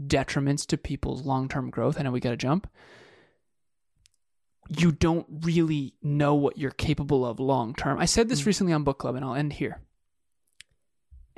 detriments 0.01 0.65
to 0.67 0.77
people's 0.77 1.23
long-term 1.25 1.69
growth. 1.69 1.99
I 1.99 2.03
know 2.03 2.11
we 2.11 2.19
got 2.19 2.29
to 2.31 2.37
jump. 2.37 2.67
You 4.69 4.91
don't 4.91 5.25
really 5.29 5.93
know 6.03 6.35
what 6.35 6.57
you're 6.57 6.71
capable 6.71 7.25
of 7.25 7.39
long 7.39 7.73
term. 7.73 7.99
I 7.99 8.05
said 8.05 8.27
this 8.29 8.41
Mm. 8.41 8.45
recently 8.47 8.73
on 8.73 8.83
book 8.83 8.99
club 8.99 9.15
and 9.15 9.23
I'll 9.23 9.35
end 9.35 9.53
here. 9.53 9.81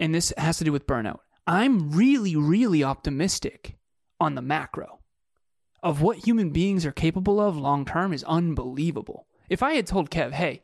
and 0.02 0.16
this 0.16 0.32
has 0.38 0.58
to 0.58 0.64
do 0.64 0.72
with 0.72 0.88
burnout. 0.88 1.20
I'm 1.46 1.92
really, 1.92 2.34
really 2.34 2.86
optimistic 2.86 3.78
on 4.18 4.36
the 4.36 4.42
macro 4.42 5.00
of 5.84 6.02
what 6.02 6.26
human 6.26 6.52
beings 6.52 6.86
are 6.86 6.94
capable 6.94 7.42
of 7.42 7.58
long 7.58 7.84
term 7.84 8.14
is 8.14 8.24
unbelievable. 8.24 9.28
If 9.50 9.62
I 9.62 9.74
had 9.74 9.86
told 9.88 10.10
Kev, 10.10 10.32
hey, 10.32 10.62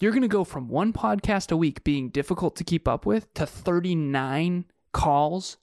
you're 0.00 0.12
going 0.12 0.22
to 0.22 0.28
go 0.28 0.44
from 0.44 0.68
one 0.68 0.92
podcast 0.92 1.52
a 1.52 1.56
week 1.56 1.84
being 1.84 2.10
difficult 2.10 2.56
to 2.56 2.64
keep 2.64 2.88
up 2.88 3.06
with 3.06 3.32
to 3.34 3.46
39 3.46 4.64
calls 4.92 5.56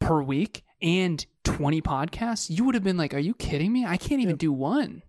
per 0.00 0.22
week 0.22 0.64
and 0.80 1.24
20 1.44 1.80
podcasts, 1.82 2.50
you 2.50 2.64
would 2.64 2.74
have 2.74 2.84
been 2.84 2.96
like, 2.96 3.14
Are 3.14 3.18
you 3.18 3.34
kidding 3.34 3.72
me? 3.72 3.84
I 3.84 3.96
can't 3.96 4.20
even 4.20 4.36
do 4.36 4.52
one. 4.52 5.02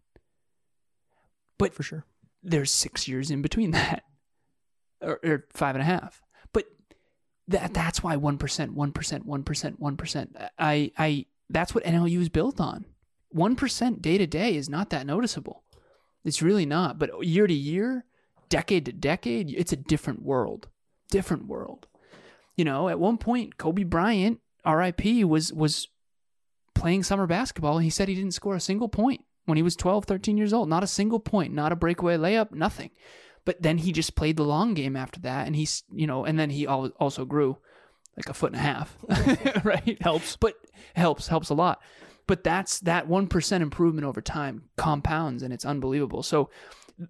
But 1.58 1.74
for 1.74 1.84
sure. 1.84 2.06
there's 2.42 2.72
six 2.72 3.08
years 3.08 3.30
in 3.30 3.42
between 3.42 3.72
that, 3.72 4.04
or, 5.02 5.20
or 5.24 5.46
five 5.54 5.76
and 5.76 5.82
a 5.82 5.86
half. 5.86 6.22
But 6.54 6.66
that 7.48 7.74
that's 7.74 8.02
why 8.02 8.16
1%, 8.16 8.38
1%, 8.38 8.74
1%, 8.74 9.80
1%. 9.80 10.50
I, 10.58 10.92
I, 10.98 11.26
that's 11.50 11.76
what 11.76 11.84
NLU 11.84 12.22
is 12.22 12.30
built 12.30 12.60
on. 12.60 12.86
1% 13.36 14.02
day 14.02 14.18
to 14.18 14.26
day 14.26 14.56
is 14.56 14.70
not 14.70 14.90
that 14.90 15.06
noticeable. 15.06 15.64
It's 16.24 16.42
really 16.42 16.66
not. 16.66 16.98
But 16.98 17.26
year 17.26 17.48
to 17.48 17.54
year, 17.54 18.06
decade 18.50 18.86
to 18.86 18.92
decade, 18.92 19.52
it's 19.52 19.74
a 19.74 19.78
different 19.78 20.24
world. 20.24 20.68
Different 21.12 21.48
world. 21.48 21.88
You 22.56 22.66
know, 22.66 22.90
at 22.90 23.00
one 23.00 23.18
point, 23.18 23.58
Kobe 23.58 23.84
Bryant, 23.84 24.40
RIP, 24.66 25.24
was 25.26 25.54
was 25.54 25.88
playing 26.76 27.04
summer 27.04 27.28
basketball 27.28 27.76
and 27.76 27.84
he 27.84 27.90
said 27.90 28.08
he 28.08 28.16
didn't 28.16 28.34
score 28.34 28.56
a 28.56 28.60
single 28.62 28.88
point 28.88 29.22
when 29.46 29.58
he 29.58 29.64
was 29.64 29.76
12, 29.76 30.06
13 30.06 30.38
years 30.38 30.54
old. 30.54 30.70
Not 30.70 30.84
a 30.84 30.88
single 30.88 31.20
point, 31.20 31.54
not 31.54 31.72
a 31.72 31.76
breakaway 31.76 32.18
layup, 32.18 32.52
nothing. 32.52 32.92
But 33.46 33.62
then 33.62 33.80
he 33.80 33.92
just 33.92 34.16
played 34.16 34.38
the 34.38 34.44
long 34.44 34.74
game 34.74 34.96
after 34.96 35.20
that 35.22 35.48
and 35.48 35.56
he's, 35.56 35.84
you 35.92 36.08
know, 36.08 36.24
and 36.24 36.40
then 36.40 36.50
he 36.50 36.68
also 36.68 37.26
grew 37.26 37.58
like 38.16 38.30
a 38.30 38.34
foot 38.34 38.54
and 38.54 38.60
a 38.60 38.64
half, 38.64 38.98
right? 39.66 39.98
Helps. 40.02 40.36
But 40.36 40.56
helps, 40.96 41.28
helps 41.28 41.50
a 41.50 41.54
lot. 41.54 41.82
But 42.28 42.44
that's 42.44 42.80
that 42.82 43.08
1% 43.08 43.62
improvement 43.62 44.06
over 44.06 44.22
time 44.22 44.70
compounds 44.78 45.42
and 45.44 45.52
it's 45.54 45.66
unbelievable. 45.66 46.24
So 46.24 46.50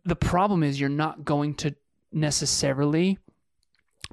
the 0.05 0.15
problem 0.15 0.63
is 0.63 0.79
you're 0.79 0.89
not 0.89 1.25
going 1.25 1.55
to 1.55 1.75
necessarily 2.11 3.17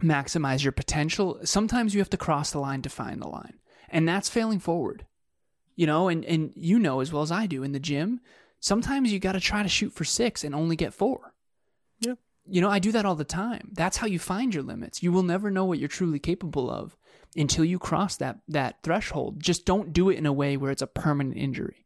maximize 0.02 0.62
your 0.62 0.72
potential. 0.72 1.38
Sometimes 1.44 1.94
you 1.94 2.00
have 2.00 2.10
to 2.10 2.16
cross 2.16 2.50
the 2.50 2.58
line 2.58 2.82
to 2.82 2.88
find 2.88 3.20
the 3.20 3.28
line. 3.28 3.58
And 3.88 4.08
that's 4.08 4.28
failing 4.28 4.58
forward. 4.58 5.06
You 5.74 5.86
know, 5.86 6.08
and, 6.08 6.24
and 6.24 6.52
you 6.54 6.78
know 6.78 7.00
as 7.00 7.12
well 7.12 7.22
as 7.22 7.30
I 7.30 7.46
do 7.46 7.62
in 7.62 7.72
the 7.72 7.80
gym, 7.80 8.20
sometimes 8.60 9.12
you 9.12 9.18
got 9.18 9.32
to 9.32 9.40
try 9.40 9.62
to 9.62 9.68
shoot 9.68 9.92
for 9.92 10.04
six 10.04 10.42
and 10.42 10.54
only 10.54 10.76
get 10.76 10.94
four. 10.94 11.34
Yeah. 12.00 12.14
You 12.48 12.60
know, 12.60 12.70
I 12.70 12.78
do 12.78 12.92
that 12.92 13.04
all 13.04 13.14
the 13.14 13.24
time. 13.24 13.70
That's 13.72 13.98
how 13.98 14.06
you 14.06 14.18
find 14.18 14.54
your 14.54 14.62
limits. 14.62 15.02
You 15.02 15.12
will 15.12 15.22
never 15.22 15.50
know 15.50 15.64
what 15.64 15.78
you're 15.78 15.88
truly 15.88 16.18
capable 16.18 16.70
of 16.70 16.96
until 17.36 17.64
you 17.64 17.78
cross 17.78 18.16
that 18.16 18.38
that 18.48 18.82
threshold. 18.82 19.40
Just 19.40 19.66
don't 19.66 19.92
do 19.92 20.08
it 20.08 20.16
in 20.16 20.26
a 20.26 20.32
way 20.32 20.56
where 20.56 20.70
it's 20.70 20.82
a 20.82 20.86
permanent 20.86 21.36
injury. 21.36 21.85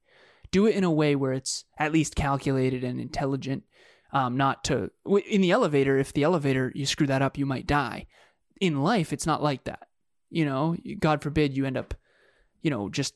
Do 0.50 0.66
it 0.66 0.74
in 0.74 0.84
a 0.84 0.90
way 0.90 1.14
where 1.14 1.32
it's 1.32 1.64
at 1.78 1.92
least 1.92 2.14
calculated 2.16 2.84
and 2.84 3.00
intelligent. 3.00 3.64
Um, 4.12 4.36
not 4.36 4.64
to 4.64 4.90
in 5.28 5.40
the 5.40 5.52
elevator. 5.52 5.96
If 5.98 6.12
the 6.12 6.24
elevator 6.24 6.72
you 6.74 6.84
screw 6.86 7.06
that 7.06 7.22
up, 7.22 7.38
you 7.38 7.46
might 7.46 7.66
die. 7.66 8.06
In 8.60 8.82
life, 8.82 9.12
it's 9.12 9.26
not 9.26 9.42
like 9.42 9.64
that. 9.64 9.86
You 10.30 10.44
know, 10.44 10.76
God 10.98 11.22
forbid 11.22 11.56
you 11.56 11.64
end 11.64 11.76
up, 11.76 11.94
you 12.60 12.70
know, 12.70 12.88
just 12.88 13.14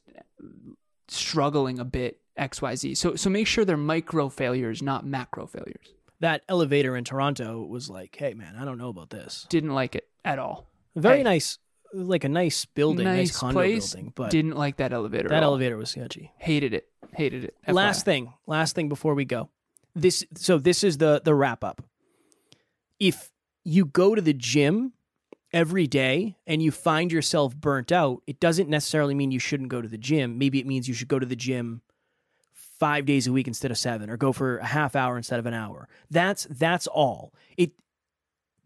struggling 1.09 1.79
a 1.79 1.85
bit. 1.85 2.21
X 2.37 2.61
Y 2.61 2.75
Z. 2.75 2.95
So 2.97 3.15
so 3.15 3.31
make 3.31 3.47
sure 3.47 3.65
they're 3.65 3.77
micro 3.77 4.29
failures, 4.29 4.83
not 4.83 5.07
macro 5.07 5.47
failures. 5.47 5.95
That 6.19 6.43
elevator 6.49 6.97
in 6.97 7.05
Toronto 7.05 7.65
was 7.65 7.89
like, 7.89 8.17
hey 8.19 8.35
man, 8.35 8.57
I 8.57 8.65
don't 8.65 8.77
know 8.77 8.89
about 8.89 9.11
this. 9.11 9.47
Didn't 9.49 9.73
like 9.73 9.95
it 9.95 10.09
at 10.25 10.41
all. 10.41 10.69
Very 10.97 11.19
Hey. 11.19 11.23
nice, 11.23 11.59
like 11.93 12.25
a 12.25 12.29
nice 12.29 12.65
building, 12.65 13.05
nice, 13.05 13.29
nice 13.29 13.37
condo 13.39 13.55
place. 13.61 13.95
building, 13.95 14.13
but 14.17 14.31
didn't 14.33 14.57
like 14.57 14.79
that 14.79 14.93
elevator. 14.93 15.29
that 15.29 15.37
at 15.37 15.43
all. 15.45 15.51
elevator 15.51 15.77
was 15.77 15.91
sketchy. 15.91 16.33
hated 16.39 16.75
it. 16.75 16.89
Hated 17.17 17.45
it. 17.45 17.57
Last 17.69 18.05
thing, 18.05 18.33
last 18.47 18.75
thing 18.75 18.89
before 18.89 19.15
we 19.15 19.25
go. 19.25 19.51
This 19.95 20.25
so 20.35 20.59
this 20.59 20.83
is 20.83 20.99
the 20.99 21.21
the 21.25 21.35
wrap 21.35 21.63
up. 21.63 21.83
If 22.99 23.31
you 23.65 23.85
go 23.85 24.15
to 24.15 24.21
the 24.21 24.33
gym 24.33 24.93
every 25.53 25.87
day 25.87 26.37
and 26.47 26.61
you 26.63 26.71
find 26.71 27.13
yourself 27.13 27.57
burnt 27.57 27.93
out, 27.93 28.23
it 28.27 28.41
doesn't 28.41 28.69
necessarily 28.69 29.15
mean 29.15 29.31
you 29.31 29.39
shouldn't 29.39 29.69
go 29.69 29.81
to 29.81 29.89
the 29.89 29.99
gym. 29.99 30.39
Maybe 30.39 30.59
it 30.59 30.67
means 30.67 30.89
you 30.89 30.95
should 30.95 31.09
go 31.09 31.19
to 31.19 31.27
the 31.27 31.37
gym 31.37 31.83
5 32.81 33.07
days 33.07 33.27
a 33.29 33.33
week 33.33 33.47
instead 33.47 33.71
of 33.71 33.79
7 33.79 34.11
or 34.11 34.17
go 34.17 34.33
for 34.33 34.59
a 34.59 34.67
half 34.67 34.97
hour 34.97 35.17
instead 35.17 35.39
of 35.39 35.47
an 35.47 35.55
hour. 35.55 35.89
That's 36.11 36.47
that's 36.51 36.87
all. 36.89 37.33
It 37.57 37.73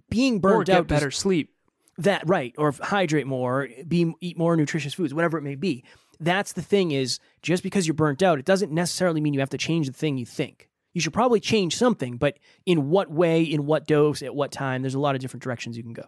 being 0.08 0.36
or 0.36 0.40
burnt 0.40 0.66
get 0.66 0.76
out 0.78 0.86
does- 0.86 0.96
better 1.00 1.10
sleep. 1.10 1.52
that 1.98 2.22
right 2.26 2.54
or 2.56 2.72
hydrate 2.80 3.26
more 3.26 3.68
be 3.86 4.14
eat 4.20 4.38
more 4.38 4.56
nutritious 4.56 4.94
foods 4.94 5.12
whatever 5.12 5.36
it 5.36 5.42
may 5.42 5.56
be 5.56 5.84
that's 6.20 6.52
the 6.52 6.62
thing 6.62 6.90
is 6.90 7.18
just 7.42 7.62
because 7.62 7.86
you're 7.86 7.94
burnt 7.94 8.22
out 8.22 8.38
it 8.38 8.44
doesn't 8.44 8.72
necessarily 8.72 9.20
mean 9.20 9.34
you 9.34 9.40
have 9.40 9.50
to 9.50 9.58
change 9.58 9.86
the 9.86 9.92
thing 9.92 10.18
you 10.18 10.26
think 10.26 10.68
you 10.94 11.00
should 11.00 11.12
probably 11.12 11.40
change 11.40 11.76
something 11.76 12.16
but 12.16 12.38
in 12.66 12.90
what 12.90 13.10
way 13.10 13.42
in 13.42 13.66
what 13.66 13.86
dose 13.86 14.22
at 14.22 14.34
what 14.34 14.50
time 14.50 14.82
there's 14.82 14.94
a 14.94 14.98
lot 14.98 15.14
of 15.14 15.20
different 15.20 15.42
directions 15.42 15.76
you 15.76 15.82
can 15.82 15.92
go 15.92 16.04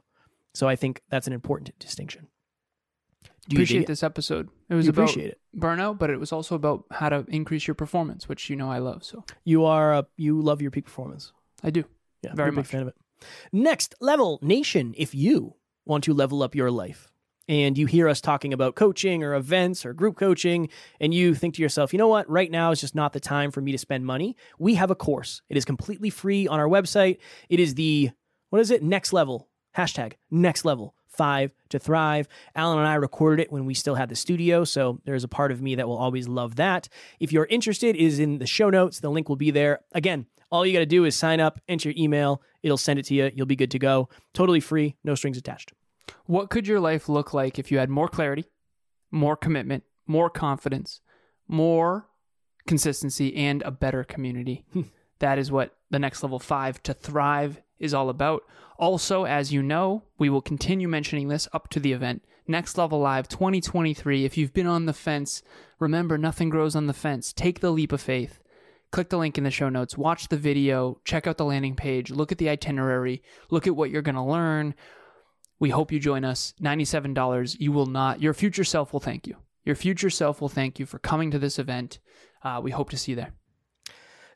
so 0.55 0.69
i 0.69 0.75
think 0.77 1.01
that's 1.11 1.27
an 1.27 1.33
important 1.33 1.71
distinction 1.79 2.27
Do 3.49 3.57
you 3.57 3.59
Appreciate 3.59 3.87
this 3.87 4.03
episode. 4.03 4.49
It 4.69 4.75
was 4.75 4.89
about 4.89 5.03
appreciate 5.05 5.31
it 5.33 5.39
burnout, 5.57 5.99
but 5.99 6.11
it 6.11 6.19
was 6.21 6.33
also 6.33 6.55
about 6.55 6.85
how 6.91 7.09
to 7.09 7.25
increase 7.29 7.67
your 7.67 7.75
performance, 7.75 8.29
which 8.29 8.49
you 8.49 8.55
know 8.57 8.71
I 8.71 8.79
love. 8.79 9.03
So 9.03 9.25
you 9.45 9.65
are 9.65 9.93
a, 9.93 10.07
you 10.17 10.41
love 10.41 10.63
your 10.63 10.71
peak 10.71 10.85
performance 10.85 11.33
I 11.63 11.71
do. 11.71 11.85
Yeah, 12.23 12.35
Very 12.35 12.49
I'm 12.49 12.55
a 12.55 12.63
big 12.63 12.65
much. 12.67 12.67
fan 12.69 12.83
of 12.83 12.89
it. 12.89 12.95
Next 13.53 13.95
level 14.01 14.39
nation. 14.43 14.95
If 14.97 15.15
you 15.15 15.57
want 15.85 16.05
to 16.05 16.15
level 16.15 16.43
up 16.43 16.55
your 16.55 16.71
life 16.71 17.09
and 17.51 17.77
you 17.77 17.87
hear 17.87 18.09
us 18.09 18.21
talking 18.21 18.53
about 18.53 18.77
coaching 18.77 19.25
or 19.25 19.35
events 19.35 19.85
or 19.85 19.93
group 19.93 20.17
coaching, 20.17 20.69
and 21.01 21.13
you 21.13 21.35
think 21.35 21.57
to 21.57 21.63
yourself, 21.63 21.93
you 21.93 21.99
know 21.99 22.07
what, 22.07 22.31
right 22.31 22.49
now 22.49 22.71
is 22.71 22.81
just 22.81 22.95
not 22.95 23.13
the 23.13 23.19
time 23.19 23.51
for 23.51 23.61
me 23.61 23.73
to 23.73 23.79
spend 23.79 24.07
money, 24.07 24.37
we 24.61 24.77
have 24.77 24.93
a 24.93 24.95
course. 24.95 25.43
It 25.49 25.57
is 25.57 25.65
completely 25.65 26.11
free 26.11 26.47
on 26.47 26.61
our 26.61 26.69
website. 26.69 27.19
It 27.49 27.59
is 27.59 27.75
the, 27.75 28.11
what 28.51 28.61
is 28.61 28.71
it? 28.71 28.85
Next 28.85 29.13
level. 29.13 29.49
Hashtag 29.77 30.13
next 30.31 30.65
level. 30.65 30.95
Five 31.09 31.53
to 31.71 31.81
thrive. 31.81 32.29
Alan 32.55 32.79
and 32.79 32.87
I 32.87 32.95
recorded 32.95 33.43
it 33.43 33.51
when 33.51 33.67
we 33.67 33.75
still 33.75 33.97
had 33.97 34.09
the 34.09 34.15
studio, 34.15 34.63
so 34.63 35.01
there's 35.05 35.25
a 35.25 35.29
part 35.29 35.51
of 35.51 35.61
me 35.61 35.75
that 35.75 35.89
will 35.89 35.99
always 35.99 36.29
love 36.29 36.55
that. 36.57 36.89
If 37.19 37.33
you're 37.33 37.47
interested, 37.47 37.97
is 37.97 38.21
in 38.21 38.39
the 38.39 38.47
show 38.47 38.71
notes. 38.71 39.01
The 39.01 39.11
link 39.11 39.29
will 39.29 39.35
be 39.35 39.51
there. 39.51 39.81
Again, 39.91 40.27
all 40.53 40.65
you 40.65 40.73
got 40.73 40.79
to 40.79 40.87
do 40.87 41.05
is 41.05 41.17
sign 41.17 41.41
up, 41.41 41.61
enter 41.67 41.91
your 41.91 42.01
email, 42.01 42.43
it'll 42.63 42.77
send 42.77 43.01
it 43.01 43.07
to 43.07 43.15
you. 43.15 43.33
You'll 43.35 43.47
be 43.47 43.57
good 43.57 43.73
to 43.73 43.79
go. 43.81 44.09
Totally 44.35 44.61
free, 44.61 44.95
no 45.03 45.17
strings 45.17 45.37
attached. 45.37 45.73
What 46.31 46.49
could 46.49 46.69
your 46.69 46.79
life 46.79 47.09
look 47.09 47.35
like 47.35 47.59
if 47.59 47.73
you 47.73 47.79
had 47.79 47.91
more 47.91 48.07
clarity, 48.07 48.45
more 49.11 49.37
commitment, 49.37 49.83
more 50.07 50.31
confidence, 50.31 51.01
more 51.49 52.07
consistency, 52.69 53.35
and 53.35 53.63
a 53.63 53.73
better 53.73 54.05
community? 54.05 54.65
that 55.19 55.41
is 55.41 55.51
what 55.51 55.75
the 55.91 55.99
next 55.99 56.23
level 56.23 56.39
five 56.39 56.81
to 56.85 56.95
thrive 56.95 57.61
is 57.81 57.93
all 57.93 58.09
about. 58.09 58.45
Also, 58.79 59.25
as 59.25 59.53
you 59.53 59.61
know, 59.61 60.05
we 60.21 60.31
will 60.31 60.41
continue 60.41 60.87
mentioning 60.87 61.27
this 61.27 61.49
up 61.53 61.69
to 61.71 61.81
the 61.81 61.93
event. 61.93 62.23
Next 62.47 62.79
Level 62.79 63.01
Live 63.01 63.27
2023. 63.27 64.25
If 64.25 64.39
you've 64.39 64.55
been 64.55 64.69
on 64.69 64.87
the 64.87 64.93
fence, 64.93 65.43
remember 65.81 66.17
nothing 66.17 66.49
grows 66.49 66.77
on 66.77 66.87
the 66.87 66.93
fence. 66.93 67.33
Take 67.33 67.59
the 67.59 67.73
leap 67.73 67.91
of 67.91 68.01
faith. 68.01 68.39
Click 68.93 69.09
the 69.09 69.19
link 69.19 69.37
in 69.37 69.43
the 69.43 69.51
show 69.51 69.69
notes, 69.69 69.99
watch 69.99 70.29
the 70.29 70.37
video, 70.37 71.01
check 71.05 71.27
out 71.27 71.39
the 71.39 71.45
landing 71.45 71.75
page, 71.75 72.13
look 72.13 72.31
at 72.31 72.39
the 72.39 72.49
itinerary, 72.49 73.21
look 73.51 73.67
at 73.67 73.75
what 73.75 73.91
you're 73.91 74.01
going 74.01 74.15
to 74.15 74.23
learn. 74.23 74.77
We 75.61 75.71
hope 75.71 75.93
you 75.93 76.01
join 76.01 76.25
us. 76.25 76.55
$97. 76.61 77.57
You 77.61 77.71
will 77.71 77.87
not, 77.87 78.21
your 78.21 78.35
future 78.35 78.65
self 78.65 78.93
will 78.93 79.01
thank 79.01 79.27
you. 79.27 79.37
Your 79.65 79.77
future 79.77 80.11
self 80.11 80.41
will 80.41 80.49
thank 80.49 80.81
you 80.81 80.87
for 80.87 80.99
coming 80.99 81.31
to 81.31 81.39
this 81.39 81.59
event. 81.59 82.01
Uh, 82.43 82.61
we 82.63 82.71
hope 82.71 82.91
to 82.91 82.97
see 82.97 83.13
you 83.13 83.17
there. 83.17 83.35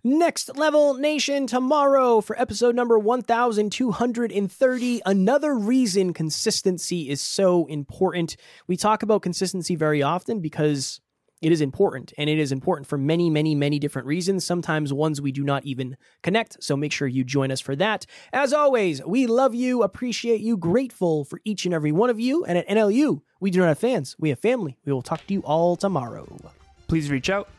Next 0.06 0.58
Level 0.58 0.92
Nation 0.92 1.46
tomorrow 1.46 2.20
for 2.20 2.38
episode 2.38 2.74
number 2.74 2.98
1230. 2.98 5.00
Another 5.06 5.54
reason 5.54 6.12
consistency 6.12 7.08
is 7.08 7.22
so 7.22 7.64
important. 7.66 8.36
We 8.66 8.76
talk 8.76 9.02
about 9.02 9.22
consistency 9.22 9.76
very 9.76 10.02
often 10.02 10.40
because 10.40 11.00
it 11.44 11.52
is 11.52 11.60
important 11.60 12.14
and 12.16 12.30
it 12.30 12.38
is 12.38 12.52
important 12.52 12.86
for 12.86 12.96
many, 12.96 13.28
many, 13.28 13.54
many 13.54 13.78
different 13.78 14.08
reasons, 14.08 14.46
sometimes 14.46 14.94
ones 14.94 15.20
we 15.20 15.30
do 15.30 15.44
not 15.44 15.62
even 15.66 15.98
connect. 16.22 16.62
So 16.64 16.74
make 16.74 16.90
sure 16.90 17.06
you 17.06 17.22
join 17.22 17.50
us 17.50 17.60
for 17.60 17.76
that. 17.76 18.06
As 18.32 18.54
always, 18.54 19.04
we 19.04 19.26
love 19.26 19.54
you, 19.54 19.82
appreciate 19.82 20.40
you, 20.40 20.56
grateful 20.56 21.26
for 21.26 21.40
each 21.44 21.66
and 21.66 21.74
every 21.74 21.92
one 21.92 22.08
of 22.08 22.18
you. 22.18 22.46
And 22.46 22.56
at 22.56 22.66
NLU, 22.66 23.20
we 23.40 23.50
do 23.50 23.60
not 23.60 23.68
have 23.68 23.78
fans, 23.78 24.16
we 24.18 24.30
have 24.30 24.38
family. 24.38 24.78
We 24.86 24.92
will 24.94 25.02
talk 25.02 25.26
to 25.26 25.34
you 25.34 25.40
all 25.40 25.76
tomorrow. 25.76 26.26
Please 26.88 27.10
reach 27.10 27.28
out. 27.28 27.50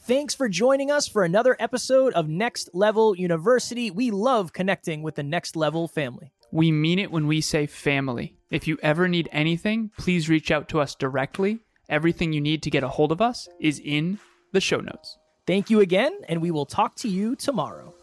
Thanks 0.00 0.34
for 0.34 0.48
joining 0.48 0.90
us 0.90 1.06
for 1.06 1.22
another 1.22 1.56
episode 1.60 2.12
of 2.14 2.28
Next 2.28 2.68
Level 2.74 3.16
University. 3.16 3.92
We 3.92 4.10
love 4.10 4.52
connecting 4.52 5.02
with 5.02 5.14
the 5.14 5.22
Next 5.22 5.54
Level 5.54 5.86
family. 5.86 6.32
We 6.50 6.72
mean 6.72 6.98
it 6.98 7.12
when 7.12 7.28
we 7.28 7.40
say 7.40 7.66
family. 7.66 8.36
If 8.50 8.66
you 8.66 8.76
ever 8.82 9.06
need 9.08 9.28
anything, 9.30 9.92
please 9.98 10.28
reach 10.28 10.50
out 10.50 10.68
to 10.70 10.80
us 10.80 10.94
directly. 10.96 11.60
Everything 11.88 12.32
you 12.32 12.40
need 12.40 12.62
to 12.62 12.70
get 12.70 12.84
a 12.84 12.88
hold 12.88 13.12
of 13.12 13.20
us 13.20 13.48
is 13.60 13.80
in 13.84 14.18
the 14.52 14.60
show 14.60 14.80
notes. 14.80 15.18
Thank 15.46 15.68
you 15.68 15.80
again, 15.80 16.12
and 16.28 16.40
we 16.40 16.50
will 16.50 16.66
talk 16.66 16.94
to 16.96 17.08
you 17.08 17.36
tomorrow. 17.36 17.94